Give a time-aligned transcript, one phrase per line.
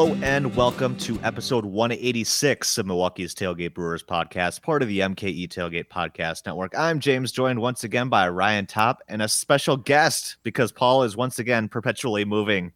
[0.00, 5.46] Hello and welcome to episode 186 of Milwaukee's Tailgate Brewers podcast, part of the MKE
[5.48, 6.72] Tailgate Podcast Network.
[6.74, 11.18] I'm James, joined once again by Ryan Top and a special guest because Paul is
[11.18, 12.72] once again perpetually moving.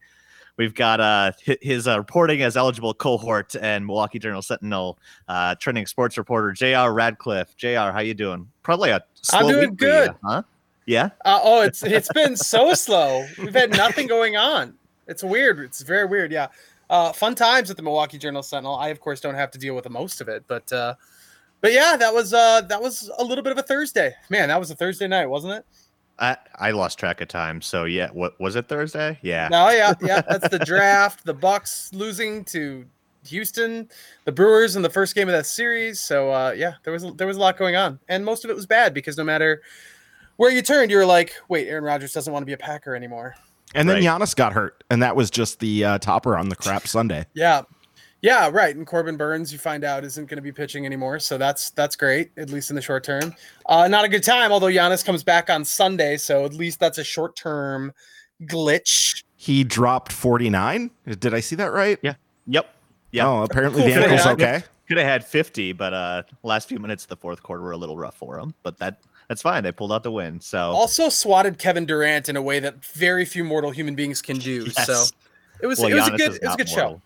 [0.58, 1.32] We've got uh,
[1.62, 6.92] his uh, reporting as eligible cohort and Milwaukee Journal Sentinel uh, trending sports reporter J.R.
[6.92, 7.56] Radcliffe.
[7.56, 8.50] J.R., how you doing?
[8.62, 9.02] Probably a
[9.32, 10.42] I'm doing good, you, huh?
[10.84, 11.08] Yeah.
[11.24, 13.26] Uh, oh, it's it's been so slow.
[13.38, 14.74] We've had nothing going on.
[15.06, 15.60] It's weird.
[15.60, 16.30] It's very weird.
[16.32, 16.48] Yeah.
[16.94, 18.76] Uh, fun times at the Milwaukee Journal Sentinel.
[18.76, 20.94] I of course don't have to deal with the most of it, but uh,
[21.60, 24.14] but yeah, that was uh, that was a little bit of a Thursday.
[24.30, 25.66] Man, that was a Thursday night, wasn't it?
[26.20, 27.60] I, I lost track of time.
[27.62, 29.18] So yeah, what was it Thursday?
[29.22, 29.48] Yeah.
[29.48, 30.20] No, yeah, yeah.
[30.20, 31.24] That's the draft.
[31.26, 32.84] the Bucks losing to
[33.26, 33.88] Houston,
[34.24, 35.98] the Brewers in the first game of that series.
[35.98, 38.54] So uh, yeah, there was there was a lot going on, and most of it
[38.54, 39.62] was bad because no matter
[40.36, 42.94] where you turned, you were like, wait, Aaron Rodgers doesn't want to be a Packer
[42.94, 43.34] anymore.
[43.74, 44.04] And then right.
[44.04, 47.26] Giannis got hurt, and that was just the uh, topper on the crap Sunday.
[47.34, 47.62] Yeah,
[48.24, 48.74] yeah, right.
[48.74, 51.94] And Corbin Burnes, you find out, isn't going to be pitching anymore, so that's that's
[51.94, 53.34] great, at least in the short term.
[53.66, 56.96] Uh, not a good time, although Giannis comes back on Sunday, so at least that's
[56.96, 57.92] a short term
[58.44, 59.22] glitch.
[59.36, 60.90] He dropped forty nine.
[61.06, 61.98] Did I see that right?
[62.00, 62.14] Yeah.
[62.46, 62.74] Yep.
[63.12, 63.28] Yeah.
[63.28, 64.62] Oh, apparently the ankle's okay.
[64.88, 67.76] Could have had fifty, but uh, last few minutes of the fourth quarter were a
[67.76, 68.54] little rough for him.
[68.62, 69.62] But that that's fine.
[69.62, 70.40] They pulled out the win.
[70.40, 74.38] So also swatted Kevin Durant in a way that very few mortal human beings can
[74.38, 74.66] do.
[74.76, 74.86] Yes.
[74.86, 75.04] So
[75.60, 76.96] it was well, it was Giannis a good it was a good mortal.
[76.96, 77.02] show.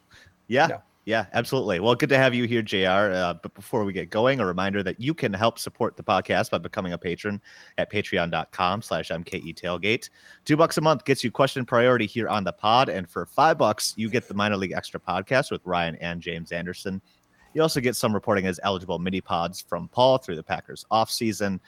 [0.49, 0.67] Yeah.
[0.69, 0.83] No.
[1.09, 1.81] Yeah, absolutely.
[1.81, 2.87] Well, good to have you here, JR.
[2.87, 6.51] Uh, but before we get going, a reminder that you can help support the podcast
[6.51, 7.41] by becoming a patron
[7.79, 10.11] at patreon.com slash MKE tailgate.
[10.45, 12.91] Two bucks a month gets you question priority here on the pod.
[12.91, 16.53] And for five bucks, you get the minor league extra podcast with Ryan and James
[16.53, 17.01] Anderson.
[17.55, 21.11] You also get some reporting as eligible mini pods from Paul through the Packers off
[21.11, 21.59] season.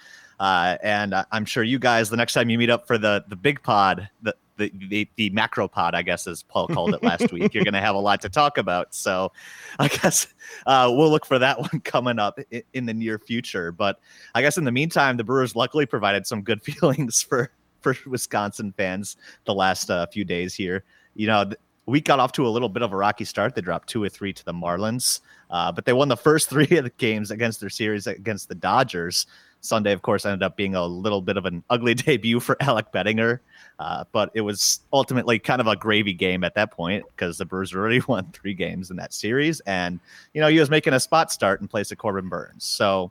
[0.41, 3.37] Uh, and I'm sure you guys, the next time you meet up for the the
[3.37, 7.33] big pod, the the, the, the macro pod, I guess, as Paul called it last
[7.33, 7.55] week.
[7.55, 8.95] You're going to have a lot to talk about.
[8.95, 9.33] So
[9.79, 10.27] I guess
[10.67, 13.73] uh, we'll look for that one coming up in, in, the near future.
[13.73, 14.01] But
[14.35, 17.51] I guess in the meantime, the Brewers luckily provided some good feelings for,
[17.81, 20.85] for Wisconsin fans the last uh, few days here.
[21.15, 21.51] You know,
[21.87, 23.55] we got off to a little bit of a rocky start.
[23.55, 26.69] They dropped two or three to the Marlins, uh, but they won the first three
[26.77, 29.27] of the games against their series against the Dodgers.
[29.61, 32.93] Sunday, of course, ended up being a little bit of an ugly debut for Alec
[32.93, 33.41] Bettinger,
[33.79, 37.45] uh, but it was ultimately kind of a gravy game at that point because the
[37.45, 40.01] Brewers already won three games in that series, and
[40.35, 42.65] you know he was making a spot start in place of Corbin Burnes.
[42.65, 43.11] So,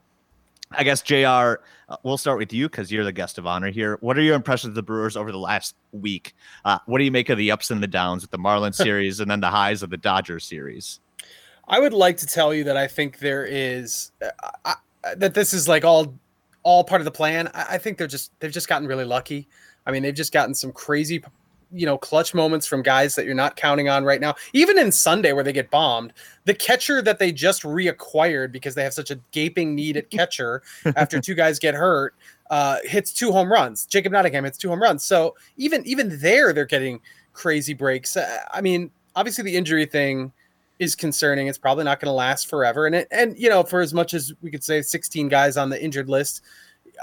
[0.72, 1.16] I guess Jr.
[1.88, 3.98] Uh, we'll start with you because you're the guest of honor here.
[4.00, 6.34] What are your impressions of the Brewers over the last week?
[6.64, 9.20] Uh, what do you make of the ups and the downs with the Marlins series
[9.20, 11.00] and then the highs of the Dodgers series?
[11.68, 14.10] I would like to tell you that I think there is
[14.64, 14.74] uh,
[15.16, 16.14] that this is like all
[16.62, 17.48] all part of the plan.
[17.54, 19.48] I, I think they're just they've just gotten really lucky.
[19.86, 21.22] I mean, they've just gotten some crazy
[21.72, 24.90] you know clutch moments from guys that you're not counting on right now even in
[24.90, 26.12] sunday where they get bombed
[26.44, 30.62] the catcher that they just reacquired because they have such a gaping need at catcher
[30.96, 32.14] after two guys get hurt
[32.50, 36.52] uh, hits two home runs jacob nottingham hits two home runs so even even there
[36.52, 37.00] they're getting
[37.32, 40.32] crazy breaks uh, i mean obviously the injury thing
[40.80, 43.80] is concerning it's probably not going to last forever and it, and you know for
[43.80, 46.42] as much as we could say 16 guys on the injured list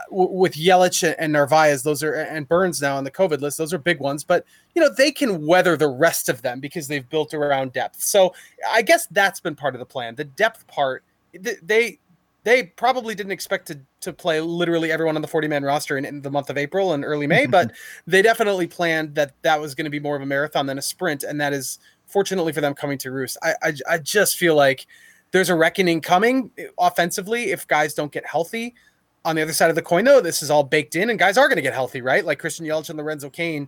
[0.10, 3.58] with Yelich and Narvaez, those are and Burnes now on the COVID list.
[3.58, 4.46] Those are big ones, but
[4.76, 8.02] you know they can weather the rest of them because they've built around depth.
[8.02, 8.34] So
[8.70, 10.16] I guess that's been part of the plan.
[10.16, 12.00] The depth part, they
[12.44, 16.06] they probably didn't expect to to play literally everyone on the 40 man roster in,
[16.06, 17.72] in, the month of April and early May, but
[18.06, 20.82] they definitely planned that that was going to be more of a marathon than a
[20.82, 23.38] sprint, and that is fortunately for them coming to roost.
[23.44, 24.88] I, I, I just feel like
[25.32, 28.74] there's a reckoning coming offensively if guys don't get healthy
[29.28, 31.38] on the other side of the coin, though, this is all baked in, and guys
[31.38, 32.24] are going to get healthy, right?
[32.24, 33.68] Like Christian Yelich and Lorenzo Cain,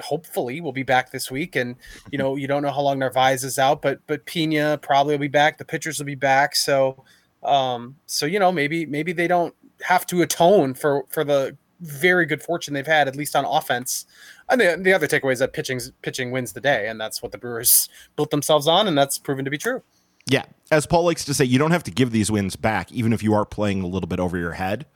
[0.00, 1.56] hopefully, will be back this week.
[1.56, 1.74] And
[2.12, 5.22] you know, you don't know how long Narvaez is out, but but Piña probably will
[5.22, 5.58] be back.
[5.58, 6.54] The pitchers will be back.
[6.54, 7.02] So,
[7.42, 9.52] um, so you know, maybe maybe they don't
[9.82, 14.06] have to atone for for the very good fortune they've had, at least on offense.
[14.48, 17.32] And the, the other takeaway is that pitching pitching wins the day, and that's what
[17.32, 19.82] the Brewers built themselves on, and that's proven to be true.
[20.26, 20.44] Yeah.
[20.70, 23.22] As Paul likes to say, you don't have to give these wins back, even if
[23.22, 24.86] you are playing a little bit over your head.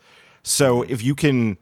[0.42, 0.92] So mm-hmm.
[0.92, 1.58] if you can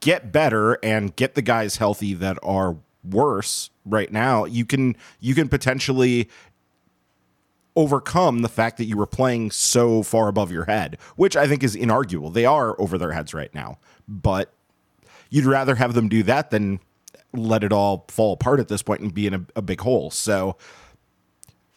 [0.00, 5.34] get better and get the guys healthy that are worse right now, you can you
[5.34, 6.28] can potentially
[7.76, 11.62] overcome the fact that you were playing so far above your head, which I think
[11.62, 12.32] is inarguable.
[12.32, 13.78] They are over their heads right now,
[14.08, 14.52] but
[15.30, 16.80] you'd rather have them do that than
[17.32, 20.10] let it all fall apart at this point and be in a, a big hole.
[20.10, 20.56] So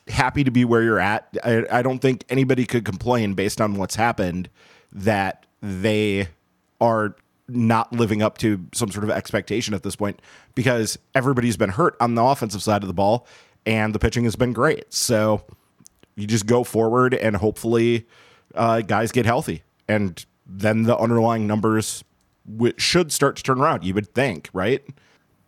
[0.08, 1.36] happy to be where you're at.
[1.44, 4.50] I, I don't think anybody could complain based on what's happened
[4.92, 6.28] that they
[6.82, 7.16] are
[7.48, 10.22] not living up to some sort of expectation at this point
[10.56, 13.28] because everybody's been hurt on the offensive side of the ball
[13.66, 14.92] and the pitching has been great.
[14.94, 15.44] So
[16.16, 18.08] you just go forward and hopefully
[18.56, 22.04] uh, guys get healthy, and then the underlying numbers
[22.52, 23.84] w- should start to turn around.
[23.84, 24.84] You would think, right?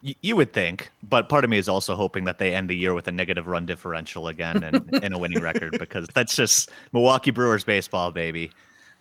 [0.05, 2.75] Y- You would think, but part of me is also hoping that they end the
[2.75, 6.69] year with a negative run differential again and, and a winning record because that's just
[6.93, 8.51] Milwaukee Brewers baseball, baby.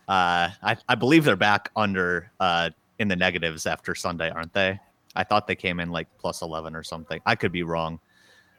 [0.09, 4.81] Uh, I, I believe they're back under uh, in the negatives after Sunday, aren't they?
[5.17, 7.21] I thought they came in like plus 11 or something.
[7.27, 8.01] I could be wrong.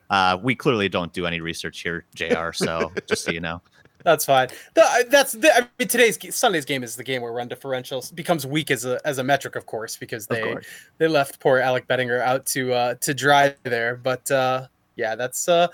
[0.09, 2.51] Uh, we clearly don't do any research here, JR.
[2.53, 3.61] So just so you know.
[4.05, 4.49] That's fine.
[4.75, 8.45] The, that's the, I mean, today's Sunday's game is the game where run differential becomes
[8.45, 10.67] weak as a as a metric, of course, because they course.
[10.99, 13.95] they left poor Alec Bettinger out to uh, to dry there.
[13.95, 15.69] But uh, yeah, that's uh,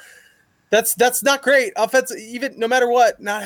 [0.70, 1.74] that's that's not great.
[1.76, 3.44] Offense, even no matter what, not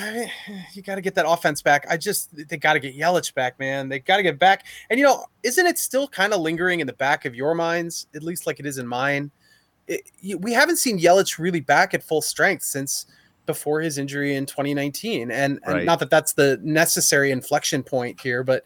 [0.74, 1.88] you got to get that offense back.
[1.90, 3.90] I just they got to get Yelich back, man.
[3.90, 4.68] They got to get back.
[4.92, 8.06] And you know, isn't it still kind of lingering in the back of your minds,
[8.14, 9.32] at least like it is in mine?
[9.88, 13.08] It, we haven't seen Yelich really back at full strength since
[13.46, 18.44] before his injury in 2019 and, and not that that's the necessary inflection point here
[18.44, 18.64] but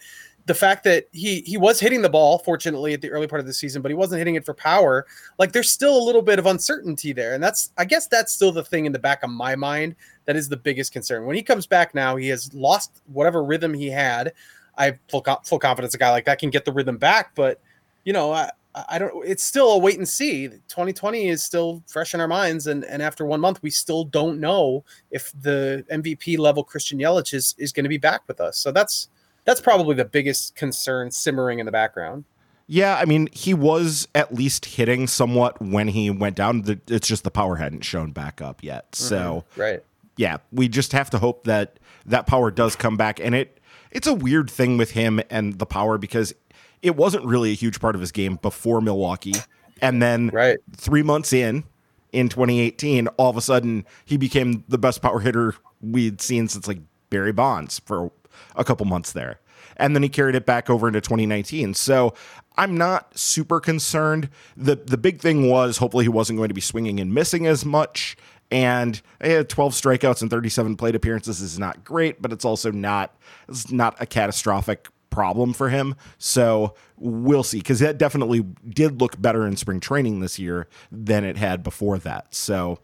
[0.49, 3.45] the fact that he he was hitting the ball fortunately at the early part of
[3.45, 5.05] the season but he wasn't hitting it for power
[5.37, 7.35] like there's still a little bit of uncertainty there.
[7.35, 9.95] And that's i guess that's still the thing in the back of my mind
[10.25, 11.27] that is the biggest concern.
[11.27, 14.33] When he comes back now he has lost whatever rhythm he had.
[14.75, 17.61] I have full, full confidence a guy like that can get the rhythm back but
[18.03, 22.13] you know I, I don't it's still a wait and see 2020 is still fresh
[22.13, 26.37] in our minds and and after one month we still don't know if the mvp
[26.37, 29.09] level christian yelich is is going to be back with us so that's
[29.43, 32.25] that's probably the biggest concern simmering in the background
[32.67, 36.63] Yeah, I mean, he was at least hitting somewhat when he went down.
[36.87, 38.91] It's just the power hadn't shown back up yet.
[38.91, 39.05] Mm-hmm.
[39.09, 39.81] So, right
[40.19, 43.21] yeah, we just have to hope that that power does come back.
[43.21, 46.33] And it it's a weird thing with him and the power because
[46.81, 49.35] it wasn't really a huge part of his game before Milwaukee.
[49.81, 51.63] And then right three months in,
[52.11, 56.67] in 2018, all of a sudden he became the best power hitter we'd seen since
[56.67, 56.79] like
[57.09, 58.11] Barry Bonds for
[58.55, 59.39] a couple months there.
[59.77, 61.73] And then he carried it back over into 2019.
[61.73, 62.13] So
[62.57, 64.29] I'm not super concerned.
[64.57, 67.65] The the big thing was hopefully he wasn't going to be swinging and missing as
[67.65, 68.17] much.
[68.51, 73.15] And eh, 12 strikeouts and 37 plate appearances is not great, but it's also not
[73.47, 75.95] it's not a catastrophic problem for him.
[76.17, 81.23] So we'll see because that definitely did look better in spring training this year than
[81.23, 82.33] it had before that.
[82.33, 82.79] So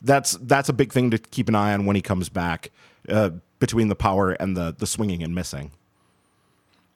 [0.00, 2.70] that's that's a big thing to keep an eye on when he comes back
[3.08, 5.70] uh, between the power and the the swinging and missing.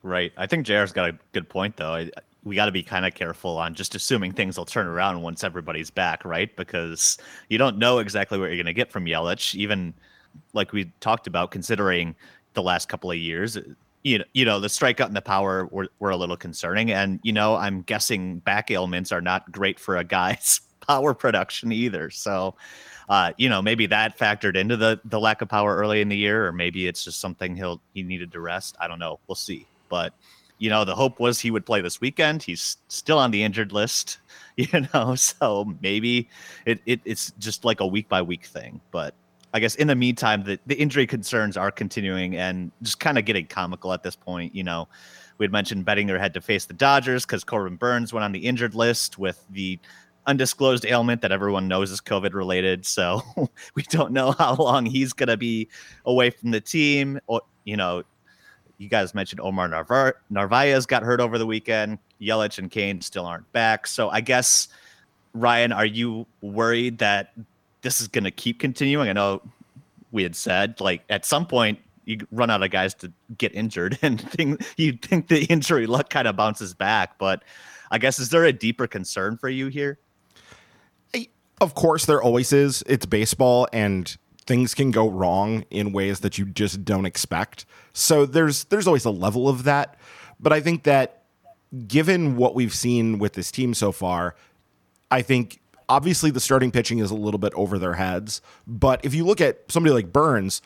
[0.02, 0.32] Right.
[0.36, 1.94] I think JR's got a good point, though.
[1.94, 2.10] I,
[2.44, 5.42] we got to be kind of careful on just assuming things will turn around once
[5.42, 6.54] everybody's back, right?
[6.54, 7.18] Because
[7.48, 9.92] you don't know exactly what you're going to get from Yelich, even
[10.52, 12.14] like we talked about, considering
[12.54, 13.58] the last couple of years.
[14.02, 16.92] You know, you know, the strikeout and the power were, were a little concerning.
[16.92, 21.72] And, you know, I'm guessing back ailments are not great for a guy's power production
[21.72, 22.10] either.
[22.10, 22.54] So,
[23.08, 26.16] uh, you know, maybe that factored into the the lack of power early in the
[26.16, 28.76] year, or maybe it's just something he'll he needed to rest.
[28.80, 29.20] I don't know.
[29.28, 29.66] We'll see.
[29.88, 30.12] But
[30.58, 32.42] you know, the hope was he would play this weekend.
[32.42, 34.18] He's still on the injured list,
[34.56, 36.28] you know, so maybe
[36.64, 38.80] it, it it's just like a week by week thing.
[38.90, 39.14] But
[39.56, 43.24] I guess in the meantime, the, the injury concerns are continuing and just kind of
[43.24, 44.54] getting comical at this point.
[44.54, 44.86] You know,
[45.38, 48.32] we had mentioned betting their head to face the Dodgers because Corbin Burnes went on
[48.32, 49.78] the injured list with the
[50.26, 52.84] undisclosed ailment that everyone knows is COVID related.
[52.84, 53.22] So
[53.74, 55.68] we don't know how long he's going to be
[56.04, 57.18] away from the team.
[57.26, 58.02] Or, you know,
[58.76, 59.68] you guys mentioned Omar
[60.28, 61.98] Narvaez got hurt over the weekend.
[62.20, 63.86] Yelich and Cain still aren't back.
[63.86, 64.68] So I guess,
[65.32, 67.32] Ryan, are you worried that
[67.86, 69.08] this is going to keep continuing?
[69.08, 69.40] I know
[70.10, 73.96] we had said, like, at some point, you run out of guys to get injured
[74.02, 77.16] and you think the injury luck kind of bounces back.
[77.16, 77.44] But
[77.92, 80.00] I guess, is there a deeper concern for you here?
[81.60, 82.82] Of course, there always is.
[82.86, 84.14] It's baseball, and
[84.46, 87.64] things can go wrong in ways that you just don't expect.
[87.94, 89.96] So there's there's always a level of that.
[90.38, 91.22] But I think that
[91.86, 94.34] given what we've seen with this team so far,
[95.10, 98.40] I think obviously the starting pitching is a little bit over their heads.
[98.66, 100.62] But if you look at somebody like Burnes,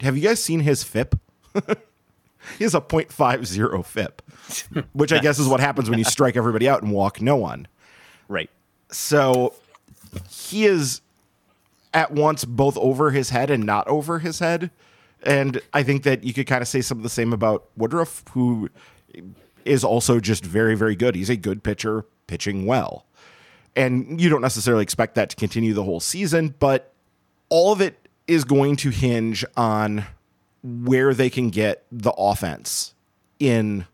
[0.00, 1.18] have you guys seen his FIP?
[2.58, 4.22] he has a 0.50 FIP,
[4.92, 7.66] which I guess is what happens when you strike everybody out and walk no one.
[8.28, 8.50] Right.
[8.90, 9.54] So
[10.30, 11.00] he is
[11.94, 14.70] at once both over his head and not over his head.
[15.22, 18.22] And I think that you could kind of say some of the same about Woodruff,
[18.30, 18.68] who
[19.64, 21.14] is also just very, very good.
[21.14, 23.04] He's a good pitcher, pitching well.
[23.78, 26.92] And you don't necessarily expect that to continue the whole season, but
[27.48, 30.04] all of it is going to hinge on
[30.62, 32.94] where they can get the offense
[33.38, 33.86] in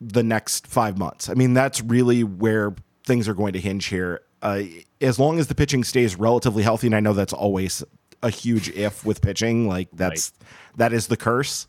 [0.00, 1.28] the next five months.
[1.28, 2.74] I mean, that's really where
[3.04, 4.22] things are going to hinge here.
[4.42, 4.62] Uh,
[5.00, 7.84] as long as the pitching stays relatively healthy, and I know that's always
[8.22, 10.48] a huge if with pitching, like that's right.
[10.78, 11.66] that is the curse.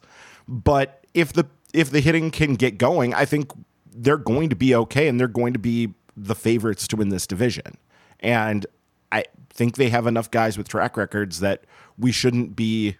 [0.47, 3.51] But if the if the hitting can get going, I think
[3.93, 7.27] they're going to be okay, and they're going to be the favorites to win this
[7.27, 7.77] division.
[8.19, 8.65] And
[9.11, 11.65] I think they have enough guys with track records that
[11.97, 12.97] we shouldn't be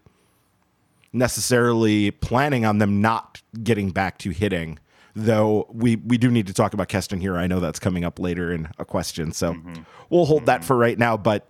[1.13, 4.79] necessarily planning on them not getting back to hitting.
[5.13, 7.35] Though we we do need to talk about Keston here.
[7.35, 9.83] I know that's coming up later in a question, so mm-hmm.
[10.09, 10.45] we'll hold mm-hmm.
[10.45, 11.17] that for right now.
[11.17, 11.49] But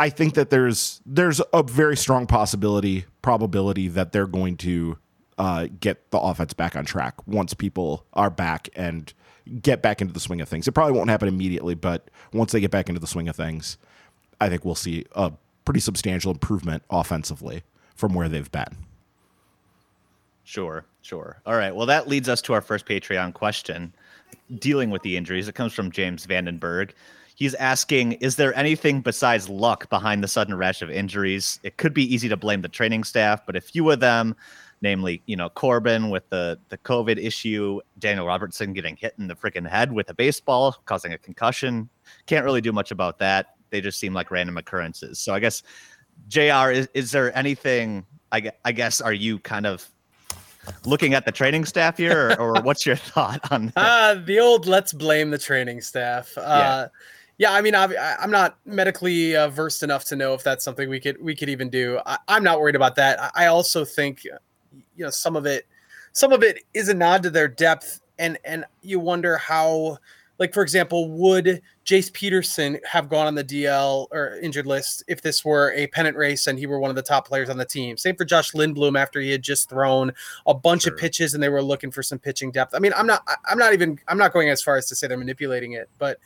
[0.00, 4.98] I think that there's there's a very strong possibility probability that they're going to
[5.38, 9.14] uh, get the offense back on track once people are back and
[9.60, 10.66] get back into the swing of things.
[10.66, 13.76] It probably won't happen immediately, but once they get back into the swing of things,
[14.40, 15.32] I think we'll see a
[15.64, 17.62] pretty substantial improvement offensively
[17.94, 18.76] from where they've been.
[20.44, 21.40] Sure, sure.
[21.46, 21.74] All right.
[21.74, 23.92] Well, that leads us to our first Patreon question
[24.58, 25.48] dealing with the injuries.
[25.48, 26.90] It comes from James Vandenberg.
[27.34, 31.58] He's asking Is there anything besides luck behind the sudden rash of injuries?
[31.62, 34.36] It could be easy to blame the training staff, but a few of them,
[34.84, 39.34] namely, you know, Corbin with the, the COVID issue, Daniel Robertson getting hit in the
[39.34, 41.88] freaking head with a baseball, causing a concussion,
[42.26, 43.56] can't really do much about that.
[43.70, 45.18] They just seem like random occurrences.
[45.18, 45.62] So I guess,
[46.28, 49.88] JR, is, is there anything, I, I guess, are you kind of
[50.84, 53.76] looking at the training staff here, or, or what's your thought on that?
[53.76, 56.36] Uh, the old let's blame the training staff.
[56.36, 56.86] Uh, yeah.
[57.36, 57.88] Yeah, I mean, I,
[58.22, 61.48] am not medically uh, versed enough to know if that's something we could we could
[61.48, 61.98] even do.
[62.06, 63.32] I, am not worried about that.
[63.34, 64.24] I also think,
[64.96, 65.66] you know, some of it,
[66.12, 69.98] some of it is a nod to their depth, and and you wonder how,
[70.38, 75.22] like for example, would Jace Peterson have gone on the DL or injured list if
[75.22, 77.64] this were a pennant race and he were one of the top players on the
[77.64, 77.96] team?
[77.96, 80.12] Same for Josh Lindblom after he had just thrown
[80.46, 80.92] a bunch sure.
[80.92, 82.74] of pitches and they were looking for some pitching depth.
[82.74, 85.08] I mean, I'm not, I'm not even, I'm not going as far as to say
[85.08, 86.18] they're manipulating it, but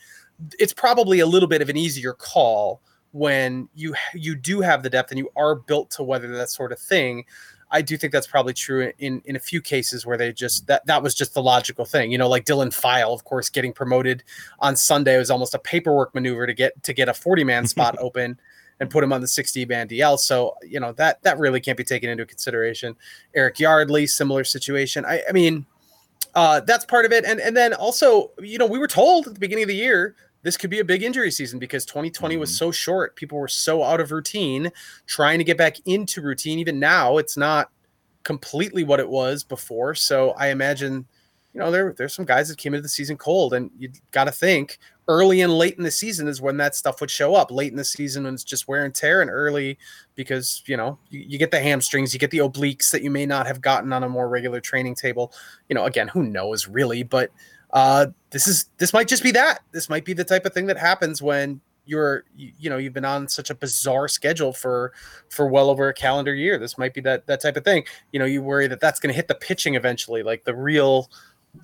[0.58, 2.80] it's probably a little bit of an easier call
[3.12, 6.72] when you you do have the depth and you are built to weather that sort
[6.72, 7.24] of thing.
[7.70, 10.86] I do think that's probably true in in a few cases where they just that
[10.86, 12.10] that was just the logical thing.
[12.10, 14.24] You know, like Dylan File, of course, getting promoted
[14.60, 17.96] on Sunday was almost a paperwork maneuver to get to get a 40 man spot
[17.98, 18.38] open
[18.80, 20.18] and put him on the 60 man DL.
[20.18, 22.96] So, you know, that that really can't be taken into consideration.
[23.34, 25.04] Eric Yardley, similar situation.
[25.04, 25.66] I, I mean,
[26.34, 27.24] uh, that's part of it.
[27.24, 30.14] And and then also, you know, we were told at the beginning of the year
[30.42, 32.40] this could be a big injury season because 2020 mm-hmm.
[32.40, 33.16] was so short.
[33.16, 34.70] People were so out of routine,
[35.06, 36.58] trying to get back into routine.
[36.58, 37.70] Even now, it's not
[38.22, 39.94] completely what it was before.
[39.94, 41.06] So I imagine,
[41.52, 44.24] you know, there there's some guys that came into the season cold, and you got
[44.24, 44.78] to think
[45.08, 47.50] early and late in the season is when that stuff would show up.
[47.50, 49.78] Late in the season when it's just wear and tear, and early
[50.14, 53.26] because you know you, you get the hamstrings, you get the obliques that you may
[53.26, 55.32] not have gotten on a more regular training table.
[55.68, 57.30] You know, again, who knows really, but
[57.72, 59.60] uh, this is this might just be that.
[59.72, 62.92] This might be the type of thing that happens when you're you, you, know you've
[62.92, 64.92] been on such a bizarre schedule for
[65.30, 66.58] for well over a calendar year.
[66.58, 67.84] This might be that that type of thing.
[68.12, 71.10] You know, you worry that that's going to hit the pitching eventually, like the real,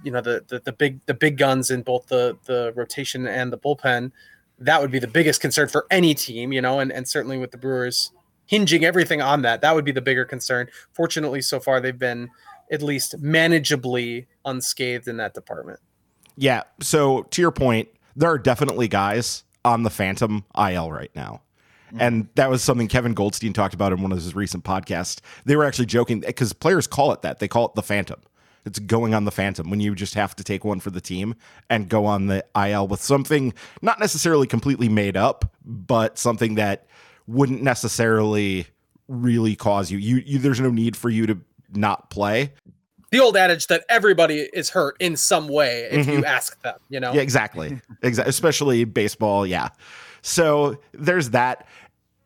[0.02, 3.52] you know, the, the the big the big guns in both the the rotation and
[3.52, 4.12] the bullpen.
[4.58, 7.50] That would be the biggest concern for any team, you know, and and certainly with
[7.50, 8.12] the Brewers
[8.46, 10.68] hinging everything on that, that would be the bigger concern.
[10.92, 12.28] Fortunately, so far they've been
[12.70, 15.80] at least manageably unscathed in that department.
[16.37, 16.62] Yeah.
[16.81, 21.41] So to your point, there are definitely guys on the Phantom IL right now.
[21.97, 25.21] And that was something Kevin Goldstein talked about in one of his recent podcasts.
[25.45, 27.38] They were actually joking because players call it that.
[27.38, 28.21] They call it the Phantom.
[28.64, 31.35] It's going on the Phantom when you just have to take one for the team
[31.69, 36.87] and go on the IL with something not necessarily completely made up, but something that
[37.26, 38.67] wouldn't necessarily
[39.07, 39.99] really cause you.
[39.99, 41.38] You, you there's no need for you to
[41.75, 42.53] not play
[43.14, 46.18] the old adage that everybody is hurt in some way if mm-hmm.
[46.18, 47.12] you ask them, you know?
[47.12, 47.80] Yeah, exactly.
[48.02, 48.28] exactly.
[48.28, 49.47] Especially baseball.
[49.47, 49.68] Yeah.
[50.23, 51.68] So there's that.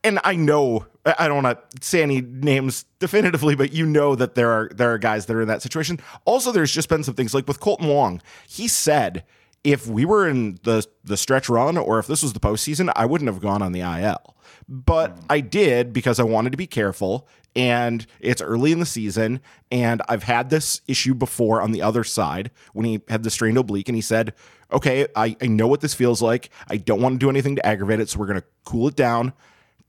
[0.03, 4.35] And I know I don't want to say any names definitively, but you know that
[4.35, 6.01] there are there are guys that are in that situation.
[6.25, 8.23] Also, there's just been some things like with Kolten Wong.
[8.49, 9.25] He said
[9.65, 13.05] if we were in the the stretch run or if this was the postseason, I
[13.05, 14.37] wouldn't have gone on the IL.
[14.69, 15.25] But mm.
[15.29, 17.29] I did because I wanted to be careful
[17.59, 19.41] and it's early in the season.
[19.73, 23.59] And I've had this issue before on the other side when he had the strained
[23.59, 24.33] oblique, and he said,
[24.73, 26.51] Okay, I, I know what this feels like.
[26.69, 28.11] I don't want to do anything to aggravate it.
[28.11, 29.33] So we're going to cool it down,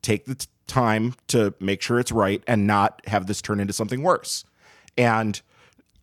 [0.01, 3.73] take the t- time to make sure it's right, and not have this turn into
[3.73, 4.45] something worse.
[4.97, 5.39] And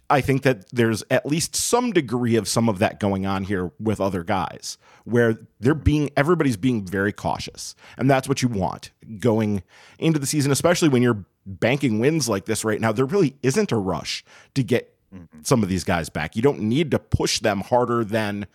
[0.08, 3.72] I think that there's at least some degree of some of that going on here
[3.80, 7.74] with other guys where they're being everybody's being very cautious.
[7.96, 9.62] And that's what you want going
[9.98, 12.92] into the season, especially when you're banking wins like this right now.
[12.92, 14.24] There really isn't a rush
[14.54, 15.42] to get mm-hmm.
[15.42, 16.36] some of these guys back.
[16.36, 18.46] You don't need to push them harder than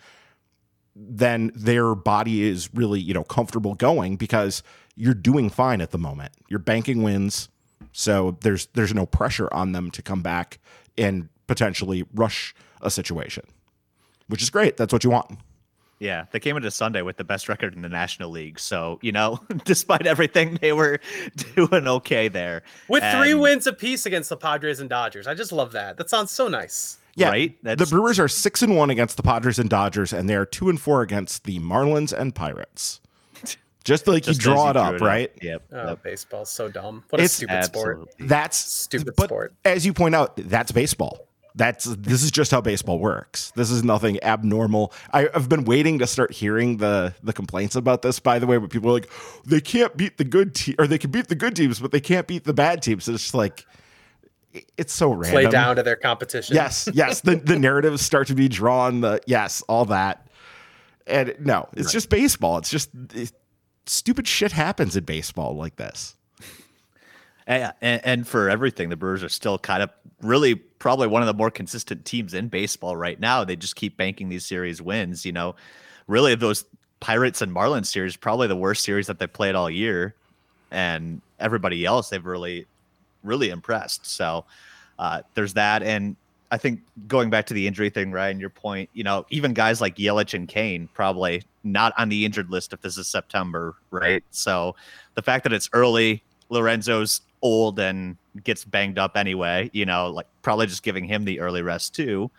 [0.94, 4.62] then their body is really, you know, comfortable going because
[4.94, 6.32] you're doing fine at the moment.
[6.48, 7.48] You're banking wins,
[7.92, 10.58] so there's there's no pressure on them to come back
[10.98, 13.44] and potentially rush a situation.
[14.28, 14.76] Which is great.
[14.76, 15.38] That's what you want.
[16.02, 18.58] Yeah, they came into Sunday with the best record in the National League.
[18.58, 20.98] So, you know, despite everything, they were
[21.54, 22.64] doing okay there.
[22.88, 25.28] With and, three wins apiece against the Padres and Dodgers.
[25.28, 25.98] I just love that.
[25.98, 26.98] That sounds so nice.
[27.14, 27.56] Yeah, right.
[27.62, 27.78] That's...
[27.78, 30.68] The Brewers are six and one against the Padres and Dodgers, and they are two
[30.68, 33.00] and four against the Marlins and Pirates.
[33.84, 35.30] Just like Just you draw it up, it right?
[35.30, 35.42] Up.
[35.42, 35.62] Yep.
[35.70, 36.02] Oh, yep.
[36.02, 37.04] baseball's so dumb.
[37.10, 37.94] What it's, a stupid absolutely.
[38.10, 38.28] sport.
[38.28, 39.54] That's stupid but sport.
[39.64, 41.28] As you point out, that's baseball.
[41.54, 43.52] That's this is just how baseball works.
[43.54, 44.92] This is nothing abnormal.
[45.12, 48.18] I, have been waiting to start hearing the the complaints about this.
[48.18, 49.10] By the way, but people are like,
[49.44, 52.00] they can't beat the good team, or they can beat the good teams, but they
[52.00, 53.06] can't beat the bad teams.
[53.08, 53.66] It's just like
[54.76, 55.42] it's so random.
[55.42, 56.54] Play down to their competition.
[56.56, 57.20] Yes, yes.
[57.20, 59.00] the the narratives start to be drawn.
[59.00, 60.26] The yes, all that.
[61.06, 61.92] And no, it's right.
[61.92, 62.58] just baseball.
[62.58, 63.32] It's just it,
[63.86, 66.16] stupid shit happens in baseball like this.
[67.46, 71.34] And, and, for everything, the Brewers are still kind of really probably one of the
[71.34, 73.42] more consistent teams in baseball right now.
[73.42, 75.26] They just keep banking these series wins.
[75.26, 75.56] You know,
[76.06, 76.64] really those
[77.00, 80.14] Pirates and Marlins series probably the worst series that they played all year,
[80.70, 82.66] and everybody else they've really
[83.22, 84.06] really impressed.
[84.06, 84.44] So
[84.98, 85.82] uh, there's that.
[85.82, 86.16] And
[86.50, 89.80] I think going back to the injury thing, Ryan, your point, you know, even guys
[89.80, 94.22] like Yelich and Cain probably not on the injured list if this is September, right?
[94.30, 94.76] So
[95.14, 100.26] the fact that it's early, Lorenzo's old and gets banged up anyway, you know, like
[100.42, 102.30] probably just giving him the early rest too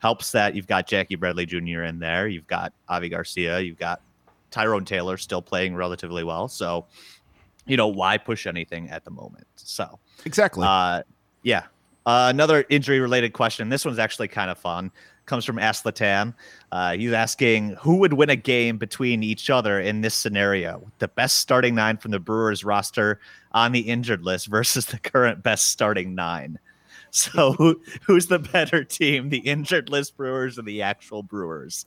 [0.00, 1.82] helps that you've got Jackie Bradley Jr.
[1.82, 4.00] in there, you've got Avi Garcia, you've got
[4.50, 6.48] Tyrone Taylor still playing relatively well.
[6.48, 6.86] So,
[7.66, 9.46] you know, why push anything at the moment?
[9.56, 10.64] So, exactly.
[10.66, 11.02] Uh,
[11.42, 11.64] yeah.
[12.06, 13.68] Uh, another injury related question.
[13.68, 14.90] This one's actually kind of fun.
[15.28, 16.32] Comes from Aslatan.
[16.72, 20.90] Uh, he's asking who would win a game between each other in this scenario?
[21.00, 23.20] The best starting nine from the Brewers roster
[23.52, 26.58] on the injured list versus the current best starting nine.
[27.10, 31.84] So who, who's the better team, the injured list Brewers or the actual Brewers?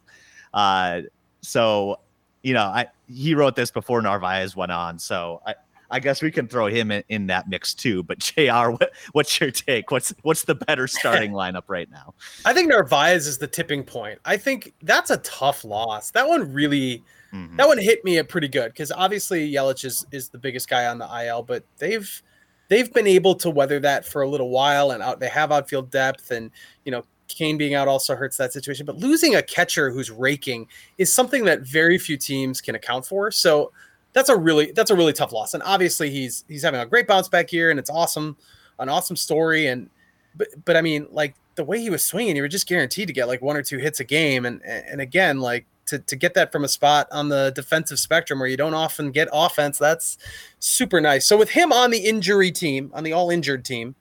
[0.54, 1.02] Uh,
[1.42, 2.00] so
[2.44, 5.56] you know, I he wrote this before Narvaez went on, so I
[5.92, 8.04] I guess we can throw him in, in that mix too.
[8.04, 9.92] But Jr., what, what's your take?
[9.92, 12.14] What's what's the better starting lineup right now?
[12.46, 14.20] I think Narvaez is the tipping point.
[14.26, 16.12] I think that's a tough loss.
[16.12, 17.58] That one really, mm-hmm.
[17.58, 20.98] that one hit me pretty good because obviously Yelich is is the biggest guy on
[20.98, 22.24] the IL, but they've
[22.70, 25.92] they've been able to weather that for a little while, and out they have outfield
[25.92, 26.52] depth, and
[26.86, 28.86] you know Cain being out also hurts that situation.
[28.86, 33.32] But losing a catcher who's raking is something that very few teams can account for.
[33.32, 33.72] So
[34.14, 35.54] that's a really that's a really tough loss.
[35.54, 38.38] And obviously he's he's having a great bounce back here, and it's awesome,
[38.80, 39.68] an awesome story.
[39.68, 39.90] And
[40.36, 43.14] but but I mean, like the way he was swinging, you were just guaranteed to
[43.14, 44.46] get like one or two hits a game.
[44.46, 48.40] And and again, like to to get that from a spot on the defensive spectrum
[48.40, 50.18] where you don't often get offense, that's
[50.60, 51.26] super nice.
[51.26, 53.96] So with him on the injury team, on the all injured team,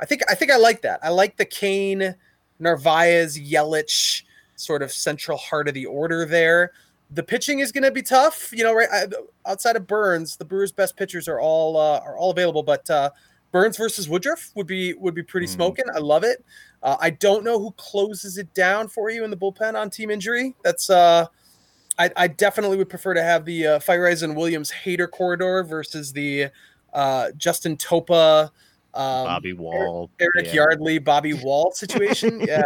[0.00, 1.00] I think I think I like that.
[1.02, 2.14] I like the Cain,
[2.58, 4.22] Narvaez, Yelich
[4.56, 6.72] sort of central heart of the order there
[7.12, 8.52] the pitching is going to be tough.
[8.52, 8.88] You know, right
[9.46, 13.10] outside of Burnes, the Brewers' best pitchers are all uh, are all available, but uh,
[13.52, 15.50] Burnes versus Woodruff would be would be pretty mm.
[15.50, 15.84] smoking.
[15.94, 16.44] I love it.
[16.82, 20.10] Uh, I don't know who closes it down for you in the bullpen on team
[20.10, 20.54] injury.
[20.62, 21.26] That's uh,
[21.98, 26.12] I, I definitely would prefer to have the uh, Feyereisen and Williams Hader corridor versus
[26.12, 26.48] the
[26.94, 28.50] uh, Justin Topa
[28.94, 30.52] um, Bobby Wahl, Eric yeah.
[30.52, 32.40] Yardley, Bobby Wahl situation.
[32.40, 32.62] Yeah.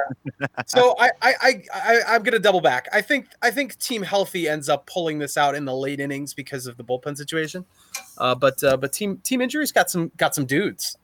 [0.66, 2.88] so I, I, I, I, I'm gonna double back.
[2.92, 6.32] I think, I think Team Healthy ends up pulling this out in the late innings
[6.32, 7.64] because of the bullpen situation.
[8.16, 10.96] Uh, but, uh, but Team Team Injuries got some got some dudes.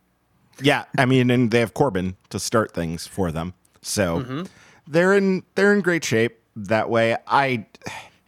[0.62, 4.42] Yeah, I mean, and they have Corbin to start things for them, so mm-hmm.
[4.87, 7.16] they're in they're in great shape that way.
[7.26, 7.66] I.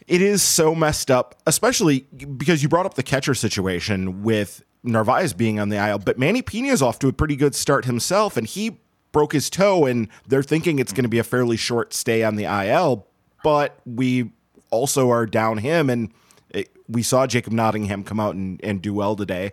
[0.09, 2.01] It is so messed up, especially
[2.37, 6.43] because you brought up the catcher situation with Narvaez being on the IL, but Manny
[6.43, 8.79] Piña is off to a pretty good start himself, and he
[9.13, 12.37] broke his toe, and they're thinking it's going to be a fairly short stay on
[12.37, 13.07] the IL.
[13.45, 14.33] But we
[14.71, 16.13] also are down him, and
[16.51, 19.53] it, we saw Jacob Nottingham come out and, and do well today.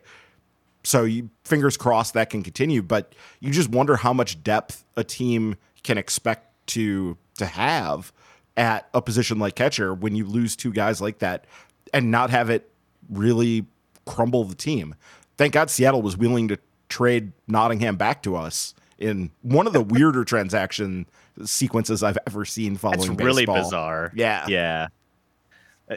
[0.83, 5.03] So you, fingers crossed that can continue, but you just wonder how much depth a
[5.03, 8.11] team can expect to to have
[8.57, 11.45] at a position like catcher when you lose two guys like that
[11.93, 12.69] and not have it
[13.09, 13.65] really
[14.05, 14.95] crumble the team
[15.39, 19.81] thank God Seattle was willing to trade Nottingham back to us in one of the
[19.81, 21.05] weirder transaction
[21.45, 24.11] sequences I've ever seen following It's really bizarre.
[24.13, 24.45] Yeah.
[24.49, 24.87] Yeah.
[25.89, 25.95] Uh,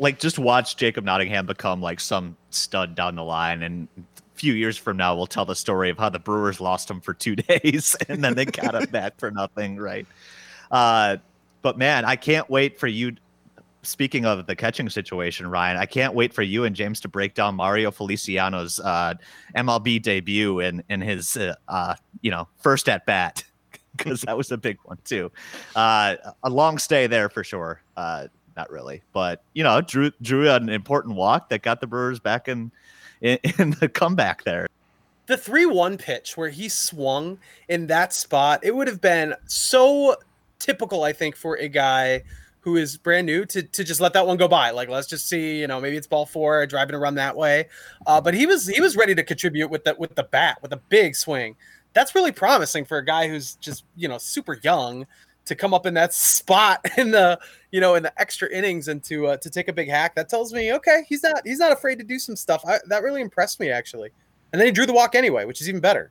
[0.00, 4.02] like just watch Jacob Nottingham become like some stud down the line and a
[4.34, 7.14] few years from now we'll tell the story of how the Brewers lost him for
[7.14, 10.06] 2 days and then they got him back for nothing, right?
[10.72, 11.18] Uh
[11.62, 13.14] but man, I can't wait for you
[13.82, 17.34] speaking of the catching situation, Ryan, I can't wait for you and James to break
[17.34, 19.14] down Mario Feliciano's uh,
[19.56, 23.44] MLB debut in in his uh, uh, you know first at bat
[23.96, 25.30] because that was a big one too.
[25.74, 27.82] Uh, a long stay there for sure.
[27.96, 32.20] Uh, not really, but you know, drew drew an important walk that got the Brewers
[32.20, 32.70] back in
[33.20, 34.66] in, in the comeback there.
[35.26, 37.38] The three-one pitch where he swung
[37.68, 40.16] in that spot, it would have been so
[40.58, 42.24] typical, I think, for a guy
[42.60, 44.70] who is brand new to, to just let that one go by.
[44.70, 47.66] Like, let's just see, you know, maybe it's ball four, driving a run that way.
[48.06, 50.72] Uh, but he was he was ready to contribute with the with the bat, with
[50.72, 51.56] a big swing.
[51.92, 55.06] That's really promising for a guy who's just you know super young
[55.46, 57.38] to come up in that spot in the
[57.70, 60.14] you know in the extra innings and to uh, to take a big hack.
[60.14, 62.62] That tells me okay, he's not he's not afraid to do some stuff.
[62.66, 64.10] I, that really impressed me actually.
[64.52, 66.10] And then he drew the walk anyway, which is even better.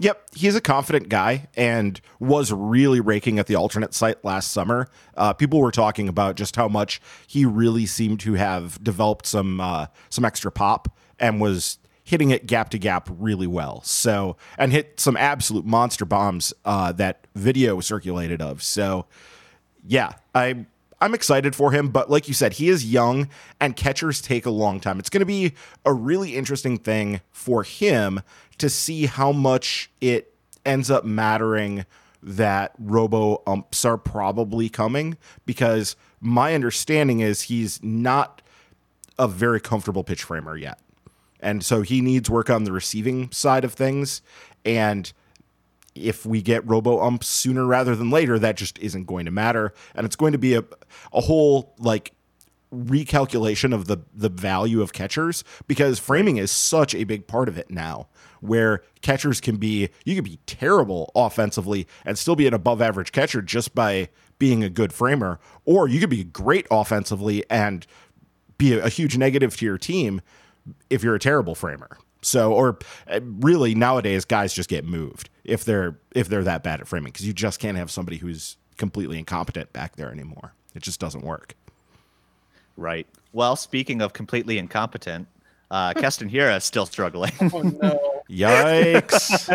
[0.00, 4.88] Yep, he's a confident guy and was really raking at the alternate site last summer.
[5.16, 9.60] Uh, people were talking about just how much he really seemed to have developed some
[9.60, 13.82] uh, some extra pop and was hitting it gap to gap really well.
[13.82, 18.62] So and hit some absolute monster bombs uh, that video circulated of.
[18.62, 19.06] So
[19.86, 20.66] yeah, I
[21.00, 23.28] I'm excited for him, but like you said, he is young
[23.60, 24.98] and catchers take a long time.
[24.98, 25.54] It's going to be
[25.84, 28.20] a really interesting thing for him
[28.58, 31.84] to see how much it ends up mattering
[32.22, 38.40] that robo umps are probably coming because my understanding is he's not
[39.18, 40.80] a very comfortable pitch framer yet.
[41.40, 44.22] And so he needs work on the receiving side of things.
[44.64, 45.12] And
[45.94, 49.72] if we get robo umps sooner rather than later, that just isn't going to matter.
[49.94, 50.64] And it's going to be a,
[51.12, 52.12] a whole like
[52.74, 57.56] recalculation of the the value of catchers because framing is such a big part of
[57.56, 58.08] it now
[58.40, 63.12] where catchers can be you can be terrible offensively and still be an above average
[63.12, 67.86] catcher just by being a good framer or you could be great offensively and
[68.58, 70.20] be a, a huge negative to your team
[70.90, 72.78] if you're a terrible framer so or
[73.08, 77.12] uh, really nowadays guys just get moved if they're if they're that bad at framing
[77.12, 81.22] because you just can't have somebody who's completely incompetent back there anymore it just doesn't
[81.24, 81.54] work
[82.76, 85.28] right well speaking of completely incompetent
[85.70, 87.32] uh, Keston Hiura is still struggling.
[87.40, 88.22] Oh no!
[88.30, 89.48] Yikes!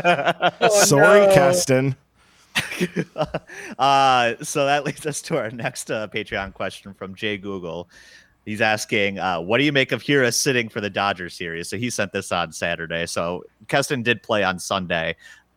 [0.62, 1.34] Oh, Sorry, no.
[1.34, 1.96] Keston.
[3.80, 7.90] uh, so that leads us to our next uh, Patreon question from Jay Google.
[8.46, 11.78] He's asking, uh, "What do you make of Hiura sitting for the Dodgers series?" So
[11.78, 13.06] he sent this on Saturday.
[13.06, 15.16] So Keston did play on Sunday,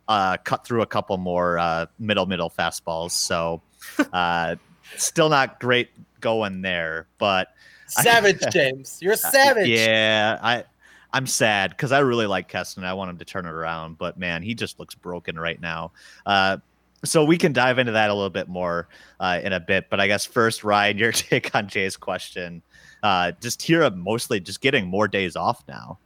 [0.08, 3.12] uh, cut through a couple more uh, middle middle fastballs.
[3.12, 3.62] So
[4.12, 4.56] uh,
[4.96, 7.48] still not great going there, but
[7.86, 8.98] Savage, James.
[9.02, 9.68] You're savage.
[9.68, 10.64] yeah, I
[11.12, 12.84] I'm sad because I really like Keston.
[12.84, 15.92] I want him to turn it around, but man, he just looks broken right now.
[16.24, 16.58] Uh,
[17.04, 18.88] so we can dive into that a little bit more
[19.20, 19.90] uh, in a bit.
[19.90, 22.62] But I guess first, Ryan, your take on Jay's question.
[23.02, 25.98] Uh, just here, mostly just getting more days off now.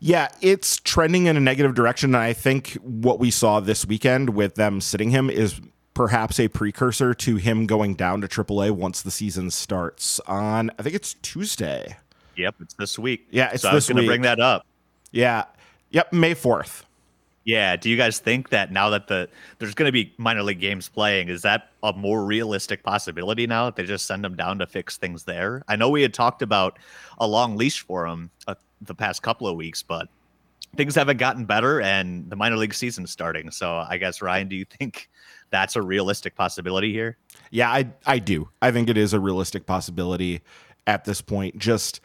[0.00, 2.14] Yeah, it's trending in a negative direction.
[2.14, 5.60] And I think what we saw this weekend with them sitting him is
[5.92, 10.82] perhaps a precursor to him going down to AAA once the season starts on, I
[10.82, 11.98] think it's Tuesday.
[12.36, 13.26] Yep, it's this week.
[13.30, 14.66] Yeah, it's so I was going to bring that up.
[15.10, 15.44] Yeah.
[15.90, 16.84] Yep, May 4th.
[17.44, 17.76] Yeah.
[17.76, 20.88] Do you guys think that now that the there's going to be minor league games
[20.88, 24.66] playing, is that a more realistic possibility now that they just send them down to
[24.66, 25.62] fix things there?
[25.68, 26.78] I know we had talked about
[27.18, 30.08] a long leash for him uh, the past couple of weeks, but
[30.76, 33.50] things haven't gotten better, and the minor league season's starting.
[33.50, 35.08] So I guess Ryan, do you think
[35.50, 37.16] that's a realistic possibility here?
[37.50, 38.48] Yeah, I I do.
[38.62, 40.42] I think it is a realistic possibility
[40.86, 41.58] at this point.
[41.58, 42.00] Just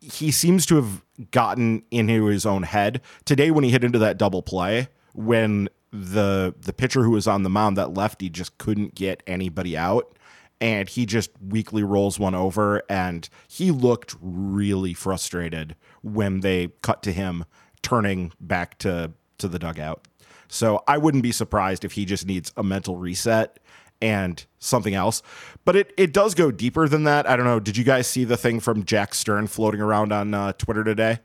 [0.00, 4.16] he seems to have gotten into his own head today when he hit into that
[4.16, 8.94] double play when the the pitcher who was on the mound that lefty just couldn't
[8.94, 10.16] get anybody out
[10.60, 17.02] and he just weakly rolls one over and he looked really frustrated when they cut
[17.02, 17.44] to him
[17.82, 20.06] turning back to to the dugout.
[20.48, 23.58] So i wouldn't be surprised if he just needs a mental reset
[24.02, 25.22] and something else.
[25.64, 27.28] But it it does go deeper than that.
[27.28, 27.60] I don't know.
[27.60, 31.20] Did you guys see the thing from jack stern floating around on uh, twitter today?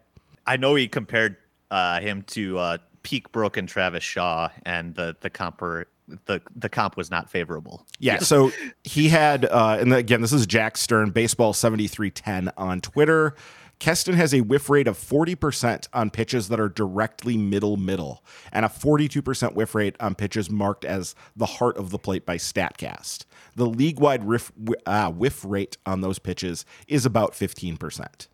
[0.48, 1.38] I know he compared
[1.72, 6.98] uh, him to uh, peak broken Travis Shaw, and the the comp the the comp
[6.98, 7.86] was not favorable.
[8.00, 8.52] Yeah, so
[8.84, 13.36] he had, uh, and again, this is Jack Stern, baseball 7310 on Twitter.
[13.78, 18.66] Keston has a whiff rate of 40% on pitches that are directly middle middle, and
[18.66, 23.26] a 42% whiff rate on pitches marked as the heart of the plate by StatCast.
[23.56, 24.52] The league wide whiff,
[24.88, 28.28] uh, whiff rate on those pitches is about 15%.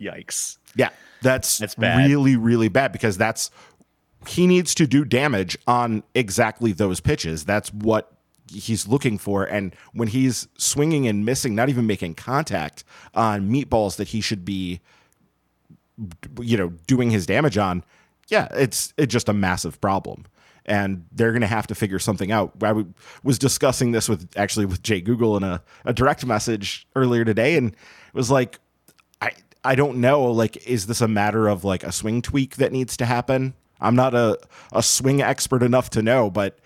[0.00, 0.58] Yikes!
[0.76, 0.90] Yeah,
[1.22, 2.06] that's, That's bad.
[2.08, 3.50] really, really bad because that's
[4.26, 7.44] he needs to do damage on exactly those pitches.
[7.44, 8.10] That's what
[8.50, 9.44] he's looking for.
[9.44, 14.44] And when he's swinging and missing, not even making contact on meatballs that he should
[14.44, 14.80] be,
[16.40, 17.84] you know, doing his damage on,
[18.28, 20.24] yeah, it's it's just a massive problem.
[20.66, 22.52] And they're going to have to figure something out.
[22.62, 26.86] I w- was discussing this with actually with Jay Google in a, a direct message
[26.96, 28.58] earlier today, and it was like,
[29.20, 29.32] I
[29.64, 30.24] I don't know.
[30.24, 33.54] Like, is this a matter of like a swing tweak that needs to happen?
[33.80, 34.38] I'm not a,
[34.72, 36.58] a swing expert enough to know, but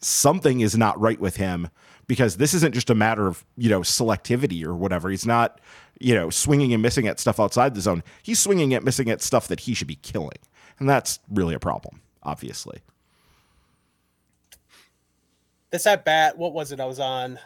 [0.00, 1.68] something is not right with him
[2.06, 5.10] because this isn't just a matter of, you know, selectivity or whatever.
[5.10, 5.60] He's not,
[6.00, 8.02] you know, swinging and missing at stuff outside the zone.
[8.22, 10.38] He's swinging at missing at stuff that he should be killing.
[10.78, 12.80] And that's really a problem, obviously.
[15.70, 16.80] This at bat, what was it?
[16.80, 17.38] I was on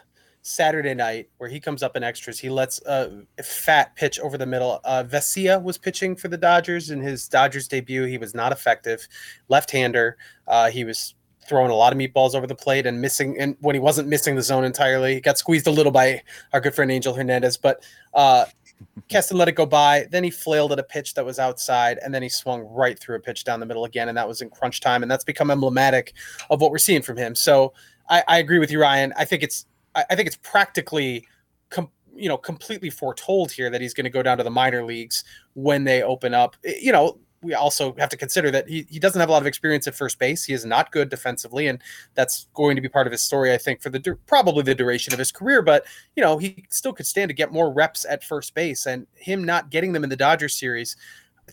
[0.47, 2.37] Saturday night where he comes up in extras.
[2.37, 4.79] He lets a fat pitch over the middle.
[4.83, 8.03] Uh, Vesia was pitching for the Dodgers in his Dodgers debut.
[8.03, 9.07] He was not effective,
[9.49, 10.17] left-hander.
[10.47, 11.15] Uh, he was
[11.47, 13.39] throwing a lot of meatballs over the plate and missing.
[13.39, 16.21] And when he wasn't missing the zone entirely, he got squeezed a little by
[16.53, 17.57] our good friend Angel Hernandez.
[17.57, 18.45] But uh,
[19.09, 20.05] Keston let it go by.
[20.11, 23.15] Then he flailed at a pitch that was outside, and then he swung right through
[23.15, 25.01] a pitch down the middle again, and that was in crunch time.
[25.01, 26.13] And that's become emblematic
[26.51, 27.33] of what we're seeing from him.
[27.33, 27.73] So
[28.09, 29.11] I, I agree with you, Ryan.
[29.17, 31.27] I think it's I, I think it's practically.
[31.69, 34.85] Com- you know, completely foretold here that he's going to go down to the minor
[34.85, 36.55] leagues when they open up.
[36.63, 39.47] You know, we also have to consider that he, he doesn't have a lot of
[39.47, 40.43] experience at first base.
[40.43, 41.79] He is not good defensively, and
[42.15, 45.13] that's going to be part of his story, I think, for the probably the duration
[45.13, 45.61] of his career.
[45.61, 49.07] But you know, he still could stand to get more reps at first base, and
[49.15, 50.97] him not getting them in the Dodgers series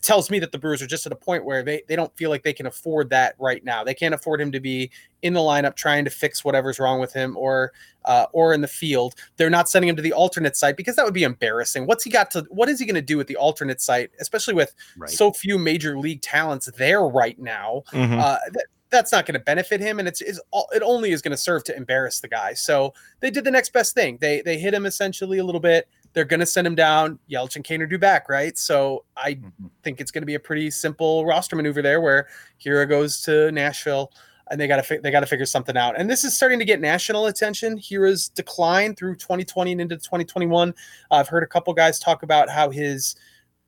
[0.01, 2.29] tells me that the Brewers are just at a point where they, they don't feel
[2.29, 3.83] like they can afford that right now.
[3.83, 7.13] They can't afford him to be in the lineup trying to fix whatever's wrong with
[7.13, 7.71] him or
[8.05, 9.15] uh, or in the field.
[9.37, 11.85] They're not sending him to the alternate site because that would be embarrassing.
[11.85, 14.53] What's he got to what is he going to do with the alternate site, especially
[14.53, 15.09] with right.
[15.09, 17.83] so few major league talents there right now?
[17.91, 18.19] Mm-hmm.
[18.19, 21.21] Uh, that, that's not going to benefit him and it's, it's all, it only is
[21.23, 22.53] going to serve to embarrass the guy.
[22.53, 24.17] So they did the next best thing.
[24.21, 27.19] They they hit him essentially a little bit they're going to send him down.
[27.29, 28.57] Yelich and Cain are due back, right?
[28.57, 29.67] So I mm-hmm.
[29.83, 32.27] think it's going to be a pretty simple roster maneuver there, where
[32.63, 34.11] Hiura goes to Nashville,
[34.49, 35.99] and they got to they got to figure something out.
[35.99, 37.77] And this is starting to get national attention.
[37.77, 40.69] Hiura's decline through 2020 and into 2021.
[40.69, 43.15] Uh, I've heard a couple guys talk about how his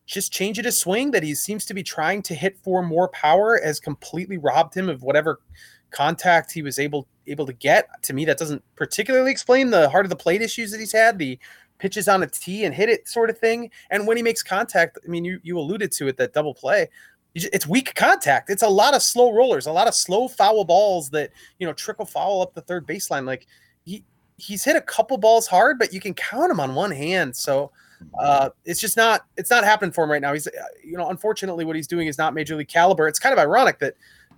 [0.05, 3.07] just change of his swing that he seems to be trying to hit for more
[3.09, 5.39] power has completely robbed him of whatever
[5.89, 7.87] contact he was able able to get.
[8.03, 11.17] To me, that doesn't particularly explain the heart of the plate issues that he's had,
[11.17, 11.39] the
[11.77, 13.69] pitches on a tee and hit it sort of thing.
[13.89, 16.89] And when he makes contact, I mean, you you alluded to it that double play.
[17.33, 18.49] It's weak contact.
[18.49, 21.73] It's a lot of slow rollers, a lot of slow foul balls that you know
[21.73, 23.25] trickle foul up the third baseline.
[23.25, 23.47] Like
[23.83, 24.03] he
[24.37, 27.35] he's hit a couple balls hard, but you can count them on one hand.
[27.35, 27.71] So
[28.19, 30.33] uh, it's just not it's not happening for him right now.
[30.33, 30.47] He's
[30.83, 33.07] you know unfortunately what he's doing is not major league caliber.
[33.07, 33.95] It's kind of ironic that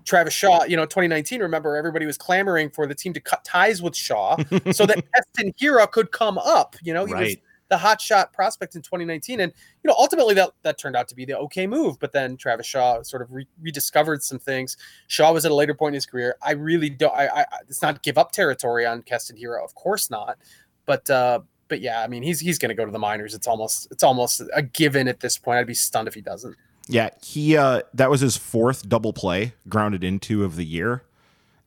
[0.08, 3.82] Travis Shaw, you know, 2019, remember everybody was clamoring for the team to cut ties
[3.82, 4.38] with Shaw
[4.72, 6.76] so that Keston Hiura could come up.
[6.82, 7.24] You know, he right.
[7.24, 7.36] was
[7.70, 9.41] the hot shot prospect in 2019.
[9.41, 9.52] And,
[9.84, 12.00] you know, ultimately that, that turned out to be the okay move.
[12.00, 14.78] But then Travis Shaw sort of re- rediscovered some things.
[15.08, 16.38] Shaw was at a later point in his career.
[16.41, 19.63] I really don't, I, I it's not give up territory on Keston Hiura.
[19.63, 20.38] Of course not.
[20.86, 23.34] But, uh, but yeah, I mean, he's he's going to go to the minors.
[23.34, 25.60] It's almost it's almost a given at this point.
[25.60, 26.56] I'd be stunned if he doesn't.
[26.88, 31.04] Yeah, he uh that was his fourth double play grounded into of the year.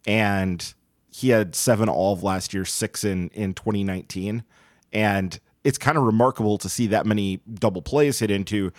[0.06, 0.72] And
[1.12, 4.44] he had seven all of last year, six in in 2019.
[4.92, 8.72] And it's kind of remarkable to see that many double plays hit into,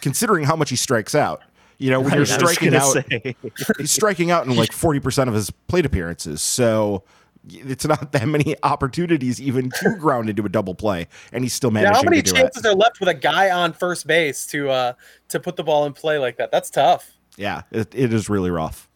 [0.00, 1.42] considering how much he strikes out.
[1.78, 2.96] You know, when you're striking out,
[3.78, 6.42] he's striking out in like 40% of his plate appearances.
[6.42, 7.04] So
[7.50, 11.70] it's not that many opportunities even to ground into a double play, and he's still
[11.70, 11.94] managing.
[11.94, 14.92] Yeah, how many chances are left with a guy on first base to uh
[15.28, 16.50] to put the ball in play like that?
[16.50, 17.12] That's tough.
[17.36, 18.88] Yeah, it, it is really rough.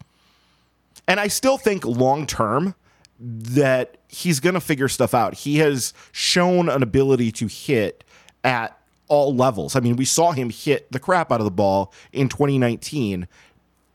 [1.07, 2.75] And I still think long term
[3.19, 5.33] that he's going to figure stuff out.
[5.33, 8.03] He has shown an ability to hit
[8.43, 9.75] at all levels.
[9.75, 13.27] I mean, we saw him hit the crap out of the ball in 2019.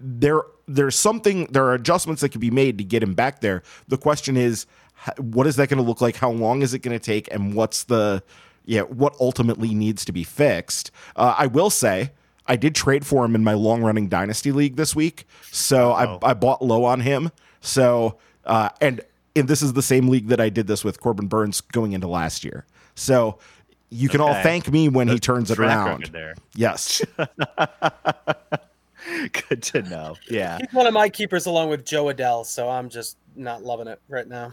[0.00, 3.62] There there's something there are adjustments that can be made to get him back there.
[3.88, 4.66] The question is
[5.18, 6.16] what is that going to look like?
[6.16, 7.32] How long is it going to take?
[7.32, 8.22] And what's the
[8.64, 10.90] yeah, what ultimately needs to be fixed?
[11.16, 12.12] Uh, I will say
[12.46, 16.18] I did trade for him in my long running dynasty league this week, so I,
[16.22, 17.30] I bought low on him.
[17.60, 19.00] So uh, and
[19.34, 22.08] and this is the same league that I did this with Corbin Burnes going into
[22.08, 22.66] last year.
[22.94, 23.38] So
[23.90, 24.30] you can okay.
[24.36, 26.10] all thank me when he turns it around.
[26.12, 26.34] There.
[26.54, 27.02] Yes.
[29.48, 30.16] Good to know.
[30.28, 30.58] Yeah.
[30.58, 34.00] He's one of my keepers along with Jo Adell, so I'm just not loving it
[34.08, 34.52] right now.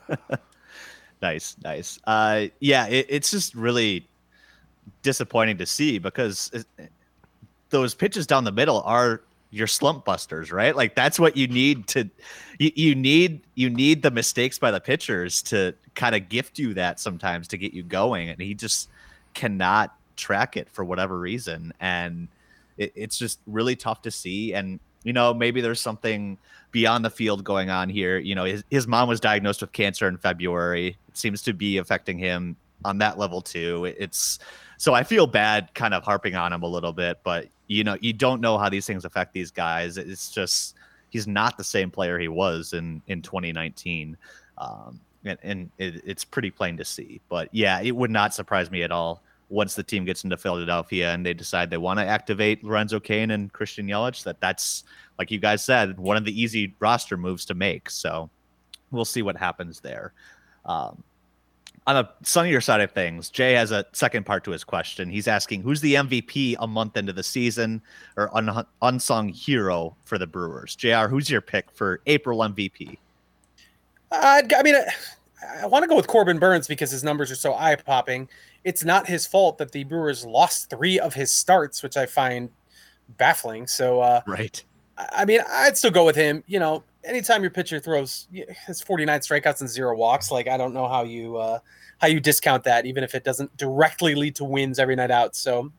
[1.22, 1.98] nice, nice.
[2.04, 4.06] Uh, yeah, it, it's just really
[5.02, 6.90] disappointing to see because it,
[7.70, 10.76] those pitches down the middle are your slump busters, right?
[10.76, 12.08] Like that's what you need to
[12.58, 16.74] you, you need you need the mistakes by the pitchers to kind of gift you
[16.74, 18.28] that sometimes to get you going.
[18.28, 18.88] And he just
[19.34, 21.72] cannot track it for whatever reason.
[21.80, 22.28] And
[22.76, 24.54] it, it's just really tough to see.
[24.54, 26.38] And you know, maybe there's something
[26.72, 28.18] beyond the field going on here.
[28.18, 30.98] You know, his, his mom was diagnosed with cancer in February.
[31.08, 33.86] It seems to be affecting him on that level too.
[33.86, 34.38] It's
[34.76, 37.96] so I feel bad kind of harping on him a little bit, but you know,
[38.00, 39.96] you don't know how these things affect these guys.
[39.96, 40.76] It's just
[41.10, 44.16] he's not the same player he was in in 2019.
[44.58, 47.20] Um, and, and it, it's pretty plain to see.
[47.28, 51.12] But yeah, it would not surprise me at all once the team gets into Philadelphia
[51.12, 54.22] and they decide they want to activate Lorenzo Cain and Christian Yelich.
[54.22, 54.84] That that's
[55.18, 57.90] like you guys said, one of the easy roster moves to make.
[57.90, 58.30] So
[58.90, 60.12] we'll see what happens there.
[60.64, 61.02] Um,
[61.86, 65.10] on the sunnier side of things, Jay has a second part to his question.
[65.10, 67.82] He's asking who's the MVP a month into the season
[68.16, 70.76] or un- unsung hero for the Brewers.
[70.76, 72.96] JR, who's your pick for April MVP?
[74.12, 77.36] Uh, I mean, I, I want to go with Corbin Burnes because his numbers are
[77.36, 78.28] so eye popping.
[78.64, 82.50] It's not his fault that the Brewers lost three of his starts, which I find
[83.16, 83.66] baffling.
[83.66, 84.62] So, uh, right.
[85.12, 86.44] I mean, I'd still go with him.
[86.46, 88.28] You know, anytime your pitcher throws
[88.66, 91.58] his 49 strikeouts and zero walks, like I don't know how you uh,
[91.98, 95.36] how you discount that, even if it doesn't directly lead to wins every night out.
[95.36, 95.72] So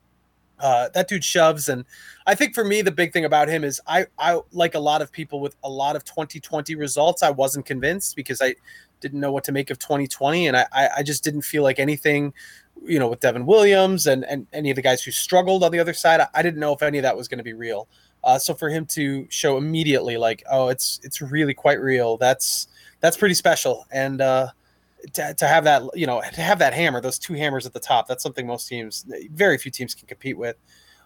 [0.60, 1.86] uh, that dude shoves, and
[2.26, 5.02] I think for me the big thing about him is I I like a lot
[5.02, 7.24] of people with a lot of 2020 results.
[7.24, 8.56] I wasn't convinced because I
[9.00, 10.65] didn't know what to make of 2020, and I
[10.98, 12.34] I just didn't feel like anything.
[12.84, 15.79] You know, with Devin Williams and, and any of the guys who struggled on the
[15.79, 17.88] other side, I, didn't know if any of that was going to be real.
[18.23, 22.17] Uh, so for him to show immediately, like, oh, it's it's really quite real.
[22.17, 22.67] That's
[22.99, 23.86] that's pretty special.
[23.91, 24.49] And uh,
[25.13, 27.79] to, to have that, you know, to have that hammer, those two hammers at the
[27.79, 30.55] top, that's something most teams, very few teams can compete with.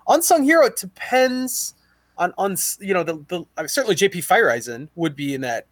[0.08, 1.76] Unsung hero, it depends
[2.18, 5.68] on on you know the, the certainly JP Feyereisen would be in that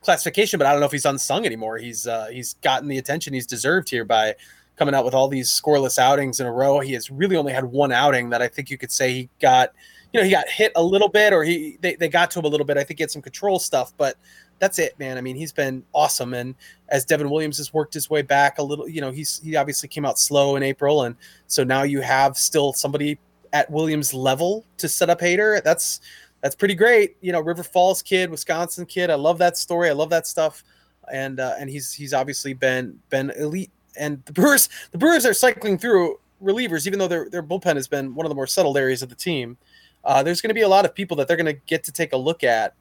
[0.00, 1.78] classification, but I don't know if he's unsung anymore.
[1.78, 4.34] He's uh, he's gotten the attention he's deserved here by
[4.78, 6.80] coming out with all these scoreless outings in a row.
[6.80, 9.72] He has really only had one outing that I think you could say he got
[10.12, 12.44] you know, he got hit a little bit or he they, they got to him
[12.44, 12.78] a little bit.
[12.78, 14.16] I think he had some control stuff, but
[14.58, 15.18] that's it, man.
[15.18, 16.34] I mean, he's been awesome.
[16.34, 16.54] And
[16.88, 19.88] as Devin Williams has worked his way back a little, you know, he's he obviously
[19.88, 21.04] came out slow in April.
[21.04, 21.14] And
[21.46, 23.18] so now you have still somebody
[23.52, 25.62] at Williams level to set up Hader.
[25.62, 26.00] That's
[26.40, 27.16] that's pretty great.
[27.20, 29.10] You know, River Falls kid, Wisconsin kid.
[29.10, 29.90] I love that story.
[29.90, 30.64] I love that stuff.
[31.12, 33.70] And uh, and he's he's obviously been been elite.
[33.98, 37.88] And the Brewers the Brewers are cycling through relievers, even though their their bullpen has
[37.88, 39.58] been one of the more settled areas of the team
[40.04, 41.92] uh, there's going to be a lot of people that they're going to get to
[41.92, 42.74] take a look at.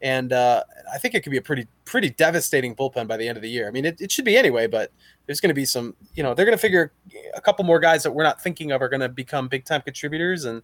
[0.00, 3.38] And uh, I think it could be a pretty pretty devastating bullpen by the end
[3.38, 3.68] of the year.
[3.68, 4.90] I mean, it, it should be anyway, but
[5.26, 6.92] there's going to be some, you know, they're going to figure
[7.34, 9.80] a couple more guys that we're not thinking of are going to become big time
[9.80, 10.60] contributors, and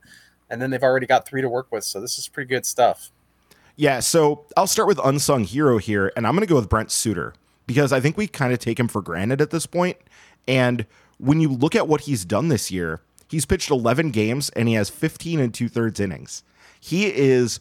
[0.50, 1.84] and then they've already got three to work with.
[1.84, 3.12] So this is pretty good stuff.
[3.76, 6.90] Yeah, so I'll start with unsung hero here, and I'm going to go with Brent
[6.90, 7.34] Suter
[7.68, 9.98] because I think we kind of take him for granted at this point.
[10.48, 10.86] And
[11.18, 14.74] when you look at what he's done this year, He's pitched 11 games and he
[14.74, 16.42] has 15 and two thirds innings.
[16.80, 17.60] He is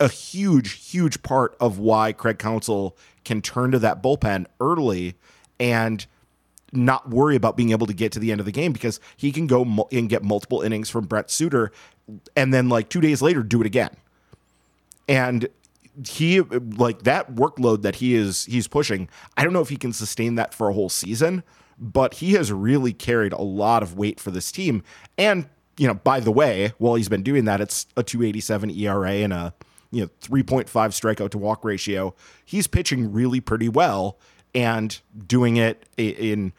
[0.00, 5.14] a huge, huge part of why Craig Counsell can turn to that bullpen early
[5.60, 6.04] and
[6.72, 9.30] not worry about being able to get to the end of the game because he
[9.30, 11.70] can go and get multiple innings from Brent Suter
[12.34, 13.94] and then like two days later do it again.
[15.08, 15.48] And
[16.06, 19.08] he like that workload that he is he's pushing.
[19.36, 21.42] I don't know if he can sustain that for a whole season,
[21.78, 24.82] but he has really carried a lot of weight for this team.
[25.18, 29.10] And, you know, by the way, while he's been doing that, it's a 287 ERA
[29.10, 29.54] and a,
[29.90, 32.14] you know, 3.5 strikeout to walk ratio.
[32.44, 34.18] He's pitching really pretty well
[34.54, 36.52] and doing it in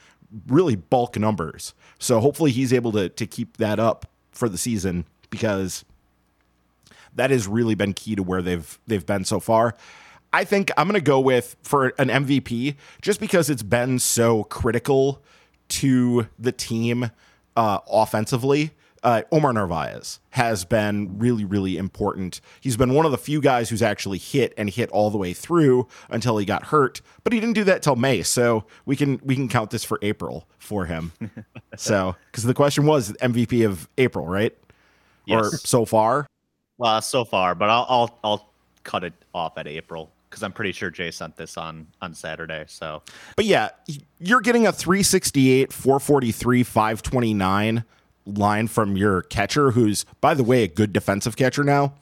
[0.48, 1.74] really bulk numbers.
[2.00, 5.86] So hopefully he's able to to keep that up for the season because
[7.16, 9.76] that has really been key to where they've they've been so far.
[10.32, 14.44] I think I'm going to go with for an MVP just because it's been so
[14.46, 15.22] critical
[15.70, 17.12] to the team
[17.56, 18.72] uh, offensively.
[19.04, 22.40] Uh, Omar Narvaez has been really, really important.
[22.62, 25.34] He's been one of the few guys who's actually hit and hit all the way
[25.34, 28.24] through until he got hurt, but he didn't do that till May.
[28.24, 31.12] So we can we can count this for April for him.
[31.78, 34.56] so because the question was MVP of April, right?
[35.26, 35.54] Yes.
[35.54, 36.26] Or so far.
[36.84, 38.50] Well, so far, but I'll I'll I'll
[38.84, 42.66] cut it off at April because I'm pretty sure Jay sent this on on Saturday.
[42.68, 43.04] So,
[43.38, 43.70] but yeah,
[44.20, 47.86] you're getting a 368, 443, 529
[48.26, 51.94] line from your catcher, who's by the way a good defensive catcher now,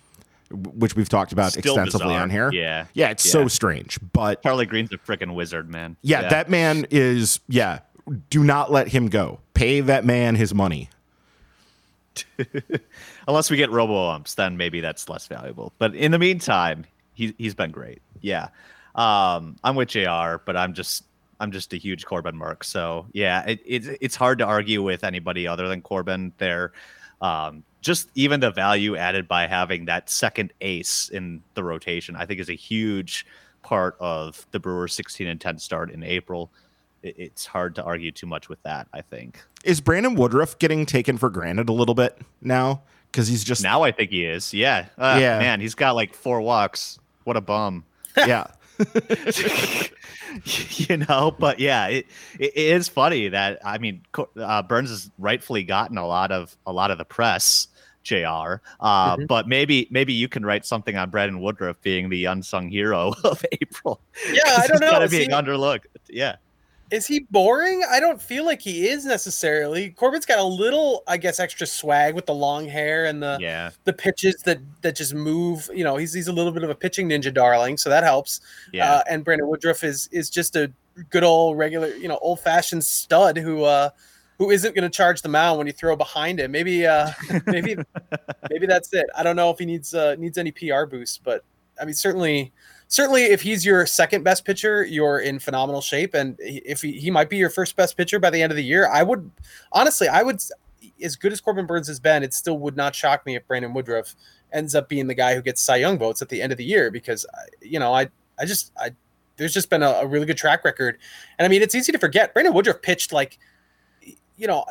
[0.49, 2.23] which we've talked about Still extensively bizarre.
[2.23, 2.51] on here.
[2.51, 3.31] Yeah, yeah, it's yeah.
[3.33, 3.99] so strange.
[4.13, 5.95] But Charlie Greene's a freaking wizard, man.
[6.01, 7.39] Yeah, yeah, that man is.
[7.47, 7.81] Yeah,
[8.31, 9.41] do not let him go.
[9.53, 10.89] Pay that man his money.
[13.27, 15.73] Unless we get robo umps, then maybe that's less valuable.
[15.77, 18.01] But in the meantime, he he's been great.
[18.21, 18.49] Yeah.
[18.95, 21.03] Um, I'm with JR, but I'm just
[21.39, 22.63] I'm just a huge Corbin mark.
[22.63, 26.71] So yeah, it, it it's hard to argue with anybody other than Corbin there.
[27.21, 32.25] Um, just even the value added by having that second ace in the rotation, I
[32.25, 33.25] think is a huge
[33.63, 36.51] part of the Brewers 16 and 10 start in April.
[37.01, 39.43] It, it's hard to argue too much with that, I think.
[39.63, 42.83] Is Brandon Woodruff getting taken for granted a little bit now?
[43.11, 44.53] Because he's just now I think he is.
[44.53, 44.87] Yeah.
[44.97, 45.39] Uh, yeah.
[45.39, 46.99] Man, he's got like four walks.
[47.23, 47.85] What a bum.
[48.17, 48.47] yeah.
[50.71, 52.07] you know, but yeah, it,
[52.39, 54.01] it is funny that I mean
[54.37, 57.67] uh, Burnes has rightfully gotten a lot of a lot of the press,
[58.03, 58.15] Jr.
[58.17, 59.25] Uh, mm-hmm.
[59.27, 63.45] But maybe maybe you can write something on Brandon Woodruff being the unsung hero of
[63.61, 64.01] April.
[64.31, 64.91] Yeah, I don't know.
[64.91, 65.85] Kind of being he, underlooked.
[66.09, 66.37] Yeah
[66.91, 67.83] is he boring?
[67.89, 69.91] I don't feel like he is necessarily.
[69.91, 73.71] Corbin's got a little, I guess, extra swag with the long hair and the yeah.
[73.85, 75.69] the pitches that that just move.
[75.73, 78.41] You know, he's he's a little bit of a pitching ninja darling, so that helps.
[78.73, 78.91] Yeah.
[78.91, 80.71] Uh, and Brandon Woodruff is is just a
[81.09, 83.89] good old regular, you know, old fashioned stud who uh
[84.37, 86.51] who isn't going to charge the mound when you throw behind him.
[86.51, 87.11] Maybe uh
[87.45, 87.77] maybe
[88.49, 89.05] maybe that's it.
[89.15, 91.45] I don't know if he needs uh needs any PR boost, but
[91.79, 92.51] I mean certainly
[92.91, 96.13] certainly if he's your second best pitcher, you're in phenomenal shape.
[96.13, 98.63] And if he, he might be your first best pitcher by the end of the
[98.63, 99.31] year, I would
[99.71, 100.43] honestly, I would,
[101.01, 103.73] as good as Corbin Burnes has been, it still would not shock me if Brandon
[103.73, 104.13] Woodruff
[104.51, 106.65] ends up being the guy who gets Cy Young votes at the end of the
[106.65, 108.91] year because, uh, you know, I, I just, I,
[109.37, 110.97] there's just been a, a really good track record.
[111.39, 113.39] And I mean, it's easy to forget Brandon Woodruff pitched like,
[114.35, 114.65] you know,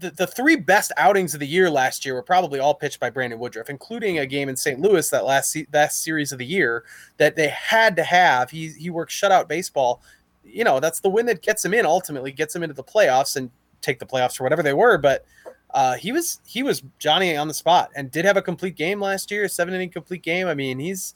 [0.00, 3.10] the, the three best outings of the year last year were probably all pitched by
[3.10, 4.80] Brandon Woodruff, including a game in St.
[4.80, 5.54] Louis that last
[6.02, 6.84] series of the year
[7.18, 8.50] that they had to have.
[8.50, 10.02] He he worked shutout baseball.
[10.44, 13.36] You know, that's the win that gets him in ultimately, gets him into the playoffs
[13.36, 13.50] and
[13.82, 14.98] take the playoffs for whatever they were.
[14.98, 15.24] But
[15.72, 19.00] uh, he was he was Johnny on the spot and did have a complete game
[19.00, 20.48] last year, seven inning complete game.
[20.48, 21.14] I mean, he's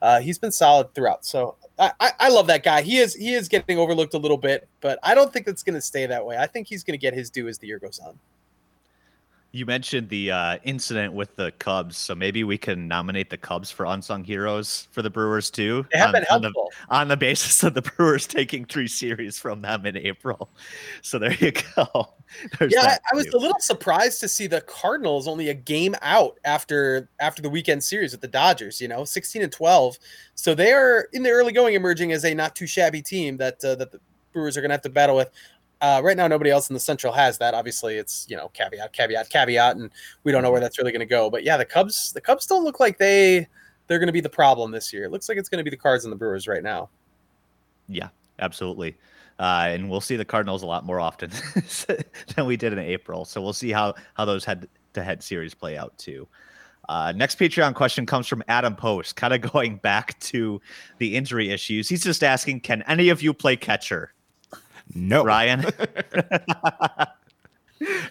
[0.00, 1.24] uh, he's been solid throughout.
[1.24, 2.82] So I, I love that guy.
[2.82, 5.74] He is he is getting overlooked a little bit, but I don't think that's going
[5.74, 6.36] to stay that way.
[6.36, 8.18] I think he's going to get his due as the year goes on.
[9.54, 13.70] You mentioned the uh, incident with the Cubs, so maybe we can nominate the Cubs
[13.70, 15.86] for unsung heroes for the Brewers too.
[15.92, 18.88] They have on, been helpful on the, on the, basis of the Brewers taking three
[18.88, 20.48] series from them in April.
[21.02, 22.14] So there you go.
[22.58, 25.94] There's yeah, I, I was a little surprised to see the Cardinals only a game
[26.00, 28.80] out after after the weekend series with the Dodgers.
[28.80, 29.98] You know, sixteen and twelve,
[30.34, 33.62] so they are in the early going emerging as a not too shabby team that
[33.62, 34.00] uh, that the
[34.32, 35.30] Brewers are going to have to battle with.
[35.82, 37.54] Uh, right now, nobody else in the Central has that.
[37.54, 39.90] Obviously, it's you know caveat, caveat, caveat, and
[40.22, 41.28] we don't know where that's really going to go.
[41.28, 43.48] But yeah, the Cubs, the Cubs don't look like they
[43.88, 45.04] they're going to be the problem this year.
[45.04, 46.88] It looks like it's going to be the Cards and the Brewers right now.
[47.88, 48.96] Yeah, absolutely.
[49.40, 51.30] Uh, and we'll see the Cardinals a lot more often
[52.36, 53.24] than we did in April.
[53.24, 56.28] So we'll see how how those head to head series play out too.
[56.88, 60.60] Uh, next Patreon question comes from Adam Post, kind of going back to
[60.98, 61.88] the injury issues.
[61.88, 64.12] He's just asking, can any of you play catcher?
[64.94, 65.24] No.
[65.24, 65.64] Ryan.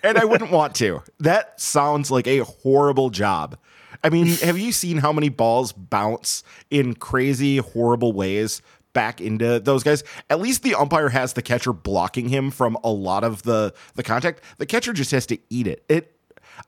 [0.03, 1.01] and I wouldn't want to.
[1.19, 3.57] That sounds like a horrible job.
[4.03, 8.61] I mean, have you seen how many balls bounce in crazy, horrible ways
[8.93, 10.03] back into those guys?
[10.30, 14.03] At least the umpire has the catcher blocking him from a lot of the the
[14.03, 14.41] contact.
[14.57, 15.84] The catcher just has to eat it.
[15.88, 16.15] It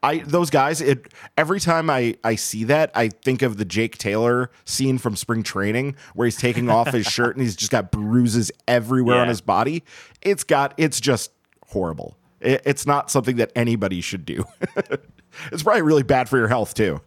[0.01, 3.97] I those guys, it every time I I see that, I think of the Jake
[3.97, 7.91] Taylor scene from spring training where he's taking off his shirt and he's just got
[7.91, 9.21] bruises everywhere yeah.
[9.23, 9.83] on his body.
[10.21, 11.31] It's got it's just
[11.67, 12.17] horrible.
[12.39, 14.45] It, it's not something that anybody should do.
[15.51, 17.01] it's probably really bad for your health too.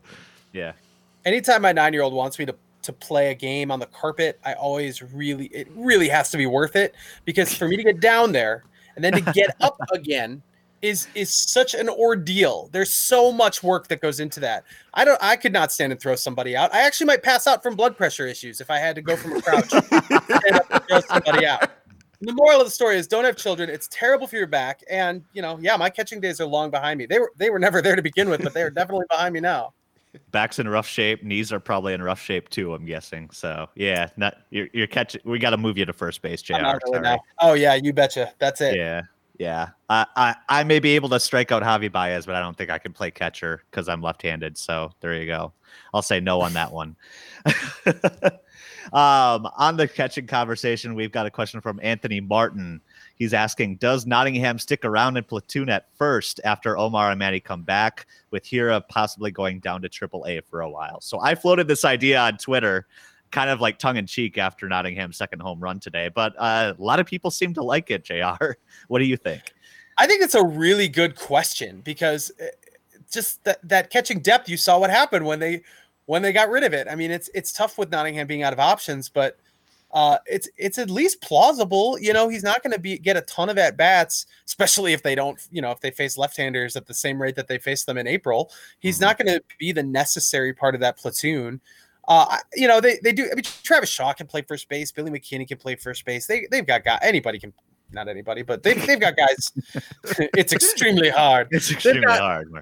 [0.52, 0.72] Yeah.
[1.24, 4.38] Anytime my nine year old wants me to to play a game on the carpet,
[4.44, 8.00] I always really it really has to be worth it because for me to get
[8.00, 8.64] down there
[8.94, 10.42] and then to get up again
[10.82, 12.68] is is such an ordeal.
[12.72, 14.64] There's so much work that goes into that.
[14.94, 16.72] I don't I could not stand and throw somebody out.
[16.74, 19.36] I actually might pass out from blood pressure issues if I had to go from
[19.36, 19.84] a crouch stand
[20.54, 21.70] up and throw somebody out.
[22.20, 23.68] The moral of the story is don't have children.
[23.68, 24.82] It's terrible for your back.
[24.90, 27.06] And you know, yeah, my catching days are long behind me.
[27.06, 29.40] They were they were never there to begin with, but they are definitely behind me
[29.40, 29.72] now.
[30.30, 31.22] Back's in rough shape.
[31.22, 32.72] Knees are probably in rough shape too.
[32.74, 33.28] I'm guessing.
[33.30, 35.20] So yeah, not you're, you're catching.
[35.24, 36.54] We got to move you to first base, Jr.
[36.90, 38.32] Really oh yeah, you betcha.
[38.38, 38.76] That's it.
[38.76, 39.02] Yeah,
[39.38, 42.56] yeah, I, I, I may be able to strike out Javi Baez, but I don't
[42.56, 44.56] think I can play catcher because I'm left-handed.
[44.56, 45.52] So there you go.
[45.92, 46.96] I'll say no on that one.
[48.92, 52.80] um, on the catching conversation, we've got a question from Anthony Martin.
[53.16, 57.62] He's asking, does Nottingham stick around in platoon at first after Omar and Manny come
[57.62, 61.00] back, with Hiura possibly going down to AAA for a while?
[61.00, 62.86] So I floated this idea on Twitter
[63.30, 66.08] kind of like tongue in cheek after Nottingham's second home run today.
[66.08, 68.54] But uh, a lot of people seem to like it, JR.
[68.88, 69.42] What do you think?
[69.98, 72.44] I think it's a really good question because uh,
[73.10, 74.48] just that that catching depth.
[74.48, 75.62] You saw what happened when they
[76.06, 76.86] when they got rid of it.
[76.90, 79.38] I mean, it's it's tough with Nottingham being out of options, but
[79.92, 81.98] uh, it's it's at least plausible.
[81.98, 85.02] You know, he's not going to be get a ton of at bats, especially if
[85.02, 85.40] they don't.
[85.50, 88.06] You know, if they face left-handers at the same rate that they faced them in
[88.06, 89.04] April, he's mm-hmm.
[89.04, 91.60] not going to be the necessary part of that platoon.
[92.08, 93.24] Uh, you know, they, they do.
[93.24, 94.92] I mean, Travis Shaw can play first base.
[94.92, 96.26] Billy McKinney can play first base.
[96.26, 97.00] They they've got guys.
[97.02, 97.52] Anybody can,
[97.90, 99.52] not anybody, but they've they've got guys.
[100.36, 101.48] it's extremely hard.
[101.50, 102.52] It's extremely got, hard.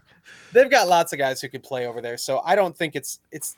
[0.53, 2.17] They've got lots of guys who can play over there.
[2.17, 3.57] So I don't think it's it's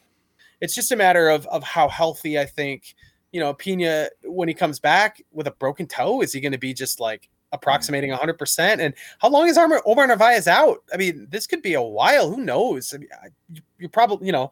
[0.60, 2.94] it's just a matter of of how healthy I think.
[3.32, 6.58] You know, Piña when he comes back with a broken toe, is he going to
[6.58, 8.78] be just like approximating 100%?
[8.78, 10.82] And how long is Omar Narvaez out?
[10.92, 12.30] I mean, this could be a while.
[12.30, 12.94] Who knows?
[12.94, 13.08] I mean,
[13.52, 14.50] you, you probably, you know,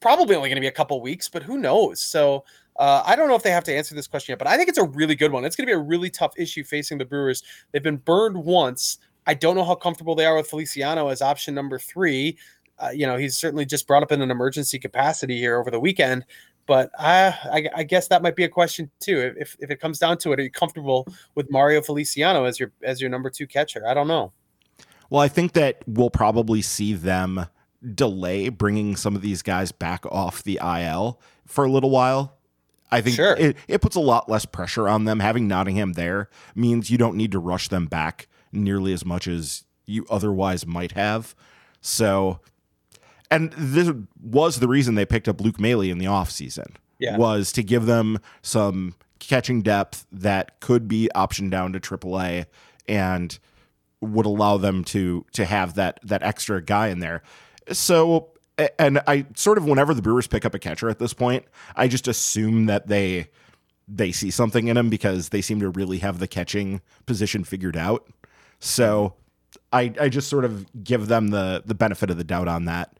[0.00, 2.00] probably only going to be a couple weeks, but who knows?
[2.00, 2.44] So
[2.76, 4.68] uh, I don't know if they have to answer this question yet, but I think
[4.68, 5.44] it's a really good one.
[5.44, 7.42] It's going to be a really tough issue facing the Brewers.
[7.72, 8.98] They've been burned once.
[9.26, 12.38] I don't know how comfortable they are with Feliciano as option number three.
[12.78, 15.78] Uh, you know, he's certainly just brought up in an emergency capacity here over the
[15.78, 16.24] weekend.
[16.66, 19.34] But uh, I, I, guess that might be a question too.
[19.36, 22.70] If, if it comes down to it, are you comfortable with Mario Feliciano as your
[22.82, 23.86] as your number two catcher?
[23.86, 24.32] I don't know.
[25.10, 27.46] Well, I think that we'll probably see them
[27.94, 32.36] delay bringing some of these guys back off the IL for a little while.
[32.92, 33.36] I think sure.
[33.36, 35.20] it, it puts a lot less pressure on them.
[35.20, 39.64] Having Nottingham there means you don't need to rush them back nearly as much as
[39.86, 41.34] you otherwise might have.
[41.80, 42.40] So,
[43.30, 47.16] and this was the reason they picked up Luke Maile in the offseason, yeah.
[47.16, 52.46] was to give them some catching depth that could be optioned down to AAA
[52.88, 53.38] and
[54.00, 57.22] would allow them to to have that that extra guy in there.
[57.72, 58.30] So,
[58.78, 61.44] and I sort of whenever the Brewers pick up a catcher at this point,
[61.76, 63.28] I just assume that they
[63.88, 67.76] they see something in him because they seem to really have the catching position figured
[67.76, 68.06] out.
[68.60, 69.14] So,
[69.72, 72.96] I I just sort of give them the the benefit of the doubt on that.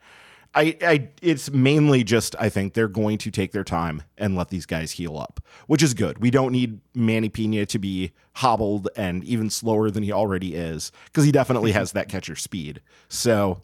[0.54, 4.48] I, I it's mainly just I think they're going to take their time and let
[4.48, 6.18] these guys heal up, which is good.
[6.18, 10.90] We don't need Manny Piña to be hobbled and even slower than he already is
[11.04, 12.80] because he definitely has that catcher speed.
[13.08, 13.62] So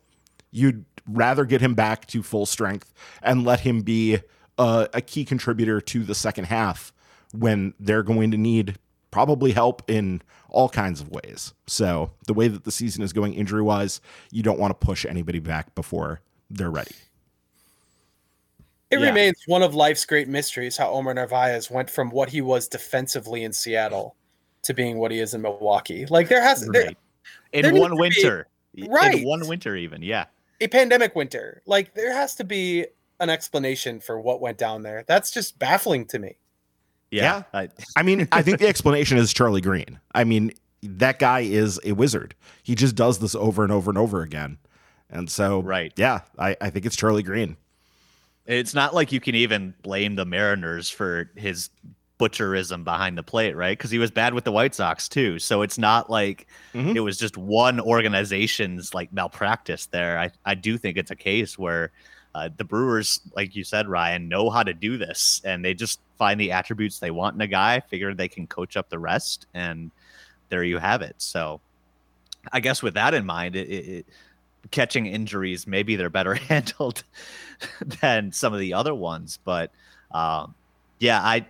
[0.51, 2.93] you'd rather get him back to full strength
[3.23, 4.19] and let him be
[4.59, 6.93] a, a key contributor to the second half
[7.33, 8.79] when they're going to need
[9.11, 11.55] probably help in all kinds of ways.
[11.67, 15.05] So, the way that the season is going injury wise, you don't want to push
[15.05, 16.21] anybody back before
[16.51, 16.95] they're ready.
[18.91, 19.07] It yeah.
[19.07, 23.43] remains one of life's great mysteries how Omar Narvaez went from what he was defensively
[23.43, 24.15] in Seattle
[24.63, 26.07] to being what he is in Milwaukee.
[26.07, 26.73] Like there has right.
[26.73, 26.93] there,
[27.53, 29.17] in there one winter, be, right?
[29.17, 30.27] In one winter, even yeah
[30.61, 31.63] a pandemic winter.
[31.67, 32.87] Like there has to be
[33.21, 35.05] an explanation for what went down there.
[35.07, 36.37] That's just baffling to me.
[37.11, 37.43] Yeah.
[37.53, 37.61] yeah.
[37.61, 40.01] I, I mean, I think the explanation is Charlie Greene.
[40.15, 40.53] I mean,
[40.83, 42.35] that guy is a wizard.
[42.63, 44.59] He just does this over and over and over again.
[45.09, 45.93] And so, right.
[45.97, 47.57] Yeah, I, I think it's Charlie Greene.
[48.45, 51.71] It's not like you can even blame the Mariners for his
[52.19, 53.77] butcherism behind the plate, right?
[53.77, 55.39] Because he was bad with the White Sox too.
[55.39, 56.97] So it's not like mm-hmm.
[56.97, 60.19] it was just one organization's like malpractice there.
[60.19, 61.93] I, I do think it's a case where
[62.35, 66.01] uh, the Brewers, like you said, Ryan, know how to do this and they just
[66.19, 69.47] find the attributes they want in a guy, figure they can coach up the rest,
[69.55, 69.91] and
[70.49, 71.17] there you have it.
[71.19, 71.61] So
[72.53, 74.07] I guess with that in mind, it, it
[74.71, 77.05] catching injuries, maybe they're better handled
[78.01, 79.39] than some of the other ones.
[79.45, 79.71] But
[80.13, 80.55] um,
[80.99, 81.47] yeah, I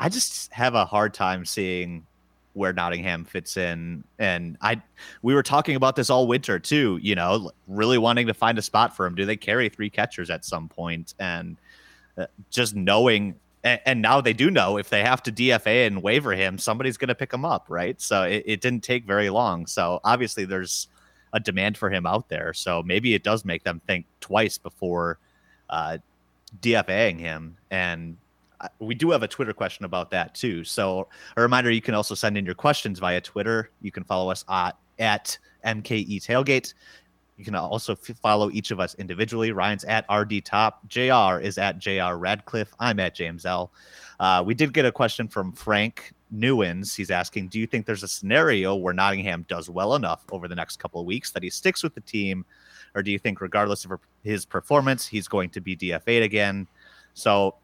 [0.00, 2.06] I just have a hard time seeing
[2.54, 4.02] where Nottingham fits in.
[4.18, 4.80] And I,
[5.22, 6.98] we were talking about this all winter too.
[7.02, 9.14] You know, really wanting to find a spot for him.
[9.14, 11.14] Do they carry three catchers at some point?
[11.18, 11.58] And
[12.16, 16.02] uh, just knowing, and, and, now they do know if they have to DFA and
[16.02, 18.00] waiver him, somebody's going to pick him up, right?
[18.00, 19.66] So it, it didn't take very long.
[19.66, 20.88] So obviously there's
[21.34, 22.54] a demand for him out there.
[22.54, 25.18] So maybe it does make them think twice before
[25.68, 25.98] uh,
[26.62, 27.58] DFAing him.
[27.70, 28.16] And
[28.78, 30.64] we do have a Twitter question about that too.
[30.64, 33.70] So a reminder, you can also send in your questions via Twitter.
[33.80, 36.74] You can follow us at, at MKE Tailgate.
[37.36, 39.52] You can also f- follow each of us individually.
[39.52, 40.86] Ryan's at RD Top.
[40.88, 42.74] JR is at JR Radcliffe.
[42.78, 43.72] I'm at James L.
[44.18, 46.94] Uh, we did get a question from Frank Newins.
[46.94, 50.54] He's asking, do you think there's a scenario where Nottingham does well enough over the
[50.54, 52.44] next couple of weeks that he sticks with the team?
[52.94, 53.92] Or do you think, regardless of
[54.22, 56.66] his performance, he's going to be DFA'd again?
[57.14, 57.54] So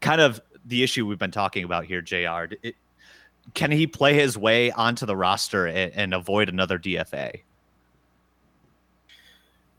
[0.00, 2.54] kind of the issue we've been talking about here, Jr.
[2.62, 2.76] It,
[3.52, 7.40] can he play his way onto the roster and, and avoid another DFA?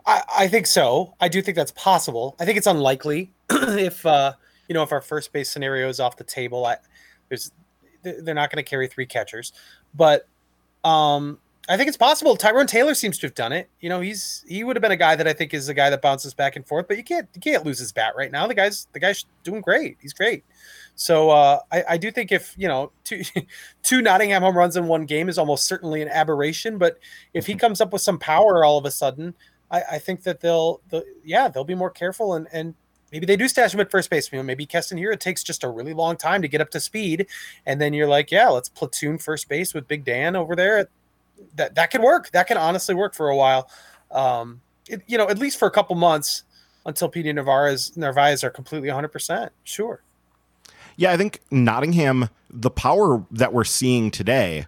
[0.06, 1.16] I, I, think so.
[1.20, 2.36] I do think that's possible.
[2.40, 4.34] I think it's unlikely if uh,
[4.68, 6.66] you know if our first base scenario is off the table.
[6.66, 6.78] I
[7.30, 7.52] there's
[8.04, 9.52] they're not going to carry three catchers,
[9.96, 10.28] but
[10.84, 12.36] um, I think it's possible.
[12.36, 13.70] Tyrone Taylor seems to have done it.
[13.80, 15.90] You know, he's he would have been a guy that I think is a guy
[15.90, 18.46] that bounces back and forth, but you can't you can't lose his bat right now.
[18.46, 19.98] The guy's the guy's doing great.
[20.00, 20.44] He's great.
[20.96, 23.24] So uh, I, I do think if you know two
[23.82, 27.00] two Nottingham home runs in one game is almost certainly an aberration, but
[27.34, 27.60] if he Mm-hmm.
[27.62, 29.34] comes up with some power all of a sudden,
[29.72, 32.76] I, I think that they'll, they'll yeah they'll be more careful and and
[33.12, 34.32] maybe they do stash him at first base.
[34.32, 36.80] You know, maybe Keston Hiura takes just a really long time to get up to
[36.80, 37.28] speed,
[37.66, 40.90] and then you're like, yeah, let's platoon first base with Big Dan over there.
[41.56, 42.32] That that could work.
[42.32, 43.70] That can honestly work for a while.
[44.12, 46.44] Um, it, you know, at least for a couple months
[46.86, 49.10] until PD Narvaez Narvaez are completely 100.
[49.10, 50.02] percent Sure.
[50.98, 54.66] Yeah, I think Nottingham, the power that we're seeing today,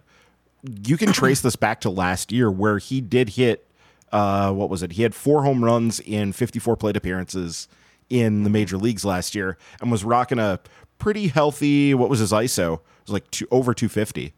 [0.84, 3.66] you can trace this back to last year where he did hit
[4.12, 4.94] uh what was it?
[4.94, 7.68] He had four home runs in 54 plate appearances
[8.10, 10.60] in the major leagues last year and was rocking a
[10.98, 12.76] pretty healthy what was his ISO?
[12.76, 14.34] It was like two, over 250.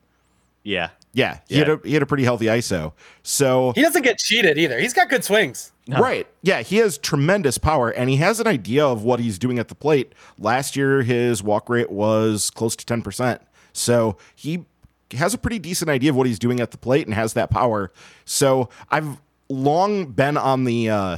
[0.64, 0.90] Yeah.
[1.14, 1.60] Yeah, he Yeah.
[1.66, 2.94] had a he had a pretty healthy ISO.
[3.24, 4.80] So He doesn't get cheated either.
[4.80, 5.72] He's got good swings.
[5.88, 5.98] No.
[6.00, 6.28] Right.
[6.44, 9.70] Yeah, he has tremendous power and he has an idea of what he's doing at
[9.70, 10.14] the plate.
[10.38, 13.40] Last year his walk rate was close to 10%.
[13.74, 14.66] So he
[15.18, 17.50] has a pretty decent idea of what he's doing at the plate and has that
[17.50, 17.92] power.
[18.26, 19.18] So I've
[19.50, 21.18] long been on the uh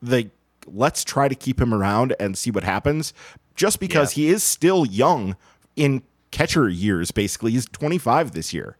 [0.00, 0.30] the
[0.66, 3.12] let's try to keep him around and see what happens
[3.56, 5.36] just because he is still young
[5.74, 7.50] in catcher years basically.
[7.50, 8.76] He's 25 this year.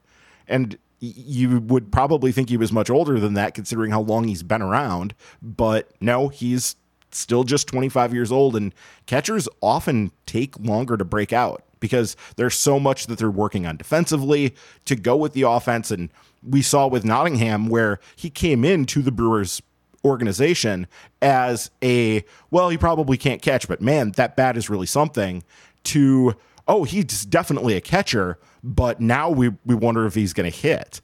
[0.49, 4.43] And you would probably think he was much older than that considering how long he's
[4.43, 6.77] been around, but no, he's
[7.11, 8.75] still just 25 years old and
[9.07, 13.77] catchers often take longer to break out because there's so much that they're working on
[13.77, 15.91] defensively to go with the offense.
[15.91, 16.11] And
[16.43, 19.63] we saw with Nottingham where he came into the Brewers
[20.05, 20.87] organization
[21.23, 25.43] as a well he probably can't catch but man that bat is really something
[25.83, 26.35] to
[26.69, 31.01] oh he's definitely a catcher but now we we wonder if he's going to hit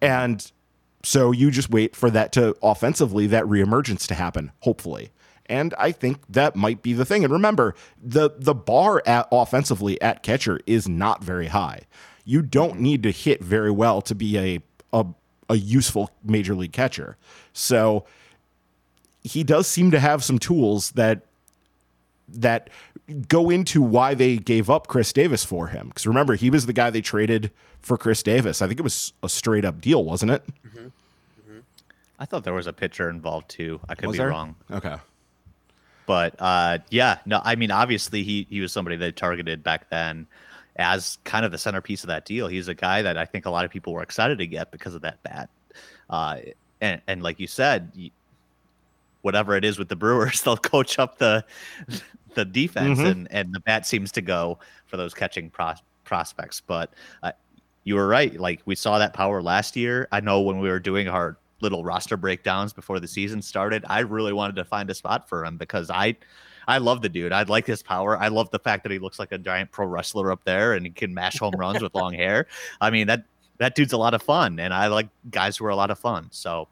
[0.00, 0.52] and
[1.02, 5.10] so you just wait for that to offensively that reemergence to happen hopefully
[5.48, 7.24] and I think that might be the thing.
[7.24, 11.82] And remember, the the bar at offensively at catcher is not very high.
[12.24, 12.82] You don't mm-hmm.
[12.82, 14.60] need to hit very well to be a
[14.92, 15.06] a,
[15.48, 17.16] a useful major league catcher.
[17.52, 18.04] So
[19.22, 21.22] he does seem to have some tools that
[22.28, 22.70] that
[23.28, 25.88] go into why they gave up Khris Davis for him.
[25.88, 27.50] Because remember, he was the guy they traded
[27.80, 28.62] for Khris Davis.
[28.62, 30.44] I think it was a straight up deal, wasn't it?
[32.18, 33.78] I thought there was a pitcher involved too.
[33.88, 34.30] I could Was be there?
[34.30, 34.56] wrong.
[34.70, 34.96] Okay.
[36.06, 40.26] But uh, yeah, no, I mean, obviously he he was somebody they targeted back then
[40.76, 42.46] as kind of the centerpiece of that deal.
[42.48, 44.94] He's a guy that I think a lot of people were excited to get because
[44.94, 45.50] of that bat.
[46.08, 46.38] Uh,
[46.80, 47.90] and and like you said,
[49.26, 51.44] whatever it is with the Brewers, they'll coach up the
[52.34, 53.10] the defense, Mhm.
[53.10, 56.60] and and the bat seems to go for those catching pros- prospects.
[56.60, 57.32] But uh,
[57.84, 58.38] you were right.
[58.38, 60.06] Like we saw that power last year.
[60.12, 64.00] I know when we were doing our little roster breakdowns before the season started, I
[64.00, 66.16] really wanted to find a spot for him because I
[66.68, 67.32] I love the dude.
[67.32, 68.18] I like his power.
[68.18, 70.84] I love the fact that he looks like a giant pro wrestler up there and
[70.86, 72.46] he can mash home runs with long hair.
[72.80, 73.24] I mean that
[73.58, 75.98] that dude's a lot of fun and I like guys who are a lot of
[75.98, 76.28] fun.
[76.30, 76.68] So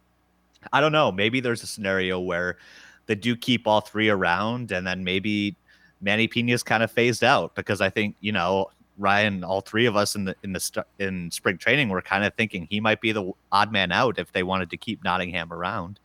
[0.73, 1.13] I don't know.
[1.13, 2.59] Maybe there's a scenario where
[3.07, 5.57] they do keep all three around and then maybe
[6.01, 9.97] Manny Piña's kind of phased out because I think, you know, Ryan, all three of
[9.97, 13.01] us in the in the st- in spring training were kind of thinking he might
[13.01, 15.99] be the odd man out if they wanted to keep Nottingham around.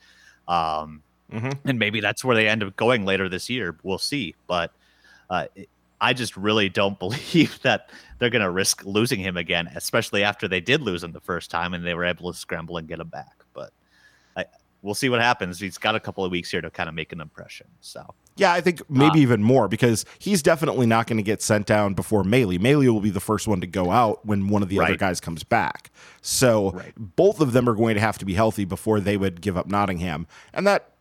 [0.47, 1.69] Um, Mm-hmm.
[1.69, 3.77] and maybe that's where they end up going later this year.
[3.83, 4.33] We'll see.
[4.47, 4.71] But
[5.29, 5.45] uh,
[6.01, 10.47] I just really don't believe that they're going to risk losing him again, especially after
[10.47, 12.99] they did lose him the first time and they were able to scramble and get
[12.99, 13.38] him back.
[14.35, 14.45] I,
[14.81, 15.59] we'll see what happens.
[15.59, 17.67] He's got a couple of weeks here to kind of make an impression.
[17.81, 21.41] So Yeah, I think maybe um, even more because he's definitely not going to get
[21.41, 22.57] sent down before Maile.
[22.59, 25.19] Maile will be the first one to go out when one of the other guys
[25.19, 25.91] comes back.
[26.21, 26.93] So Right.
[26.97, 29.67] both of them are going to have to be healthy before they would give up
[29.67, 30.27] Nottingham.
[30.53, 30.91] And that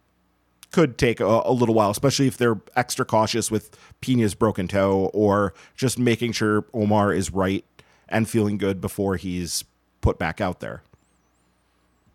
[0.71, 5.11] could take a, a little while, especially if they're extra cautious with Piña's broken toe
[5.15, 7.65] or just making sure Omar is right
[8.09, 9.65] and feeling good before he's
[10.01, 10.83] put back out there.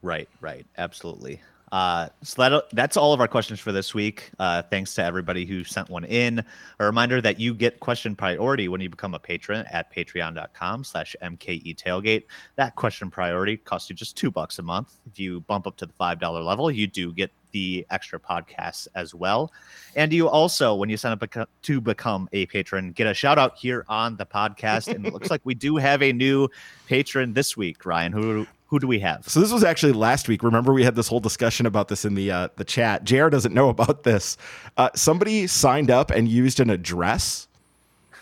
[0.03, 1.41] Right, right, absolutely.
[1.71, 4.29] Uh, so that that's all of our questions for this week.
[4.37, 6.45] Uh, thanks to everybody who sent one in.
[6.79, 11.15] A reminder that you get question priority when you become a patron at patreon.com slash
[11.23, 12.25] mke tailgate.
[12.57, 14.99] That question priority costs you just two bucks a month.
[15.07, 18.87] If you bump up to the five dollar level, you do get the extra podcasts
[18.95, 19.53] as well.
[19.95, 21.23] And you also, when you sign up
[21.61, 24.93] to become a patron, get a shout out here on the podcast.
[24.93, 26.49] and it looks like we do have a new
[26.87, 27.85] patron this week.
[27.85, 29.29] Ryan, who who do we have?
[29.29, 30.41] So this was actually last week.
[30.41, 33.03] Remember, we had this whole discussion about this in the uh, the chat.
[33.03, 33.29] Jr.
[33.29, 34.35] doesn't know about this.
[34.77, 37.47] Uh, somebody signed up and used an address.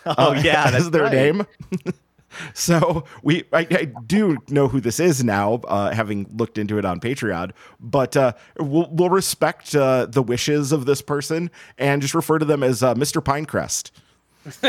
[0.04, 1.12] Oh uh, yeah, that's their right.
[1.12, 1.46] name.
[2.54, 6.84] So we, I, I, do know who this is now, uh, having looked into it
[6.84, 7.52] on Patreon.
[7.80, 12.44] But uh, we'll, we'll respect uh, the wishes of this person and just refer to
[12.44, 13.22] them as uh, Mr.
[13.22, 13.90] Pinecrest.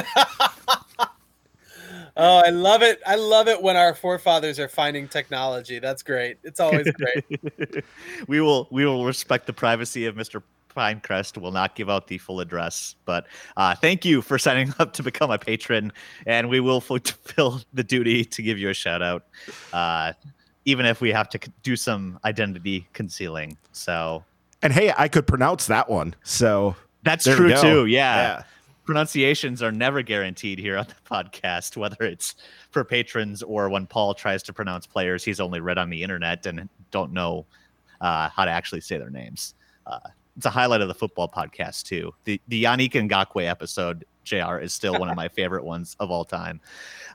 [2.18, 3.02] oh, I love it!
[3.08, 5.80] I love it when our forefathers are finding technology.
[5.80, 6.38] That's great.
[6.44, 7.84] It's always great.
[8.28, 10.44] we will we will respect the privacy of Mr.
[10.76, 12.96] Pinecrest will not give out the full address.
[13.06, 15.92] But uh, thank you for signing up to become a patron,
[16.26, 19.26] and we will fulfill the duty to give you a shout out,
[19.72, 20.14] uh,
[20.66, 23.58] even if we have to do some identity concealing.
[23.72, 24.24] So,
[24.62, 26.16] and hey, I could pronounce that one.
[26.24, 27.86] So that's true too.
[27.86, 28.16] Yeah.
[28.16, 28.44] yeah.
[28.86, 32.36] Pronunciations are never guaranteed here on the podcast, whether it's
[32.72, 36.46] for patrons or when Paul tries to pronounce players he's only read on the internet
[36.46, 37.46] and don't know
[38.02, 39.56] uh, how to actually say their names.
[39.86, 40.00] Uh,
[40.36, 42.14] it's a highlight of the football podcast too.
[42.24, 44.58] The the Yannick Ngakoue episode, Jr.
[44.58, 46.60] is still one of my favorite ones of all time.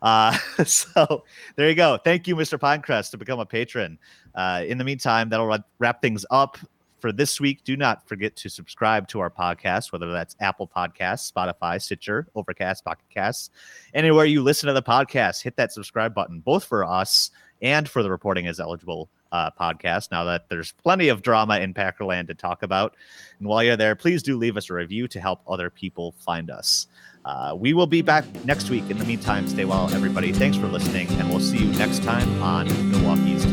[0.02, 1.24] Uh, so
[1.56, 1.98] there you go.
[2.04, 2.58] Thank you, Mr.
[2.58, 3.98] Pinecrest, to become a patron.
[4.34, 6.58] Uh, in the meantime, that'll wrap things up
[7.00, 7.64] for this week.
[7.64, 12.84] Do not forget to subscribe to our podcast, whether that's Apple Podcasts, Spotify, Stitcher, Overcast,
[12.84, 13.50] Pocket Casts,
[13.94, 15.42] anywhere you listen to the podcast.
[15.42, 17.30] Hit that subscribe button, both for us
[17.62, 21.74] and for the reporting as eligible uh, podcast now that there's plenty of drama in
[21.74, 22.94] Packerland to talk about.
[23.38, 26.50] And while you're there, please do leave us a review to help other people find
[26.50, 26.86] us.
[27.24, 28.88] Uh, we will be back next week.
[28.88, 30.32] In the meantime, stay well, everybody.
[30.32, 33.44] Thanks for listening, and we'll see you next time on Milwaukee's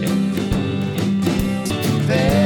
[2.08, 2.45] Take.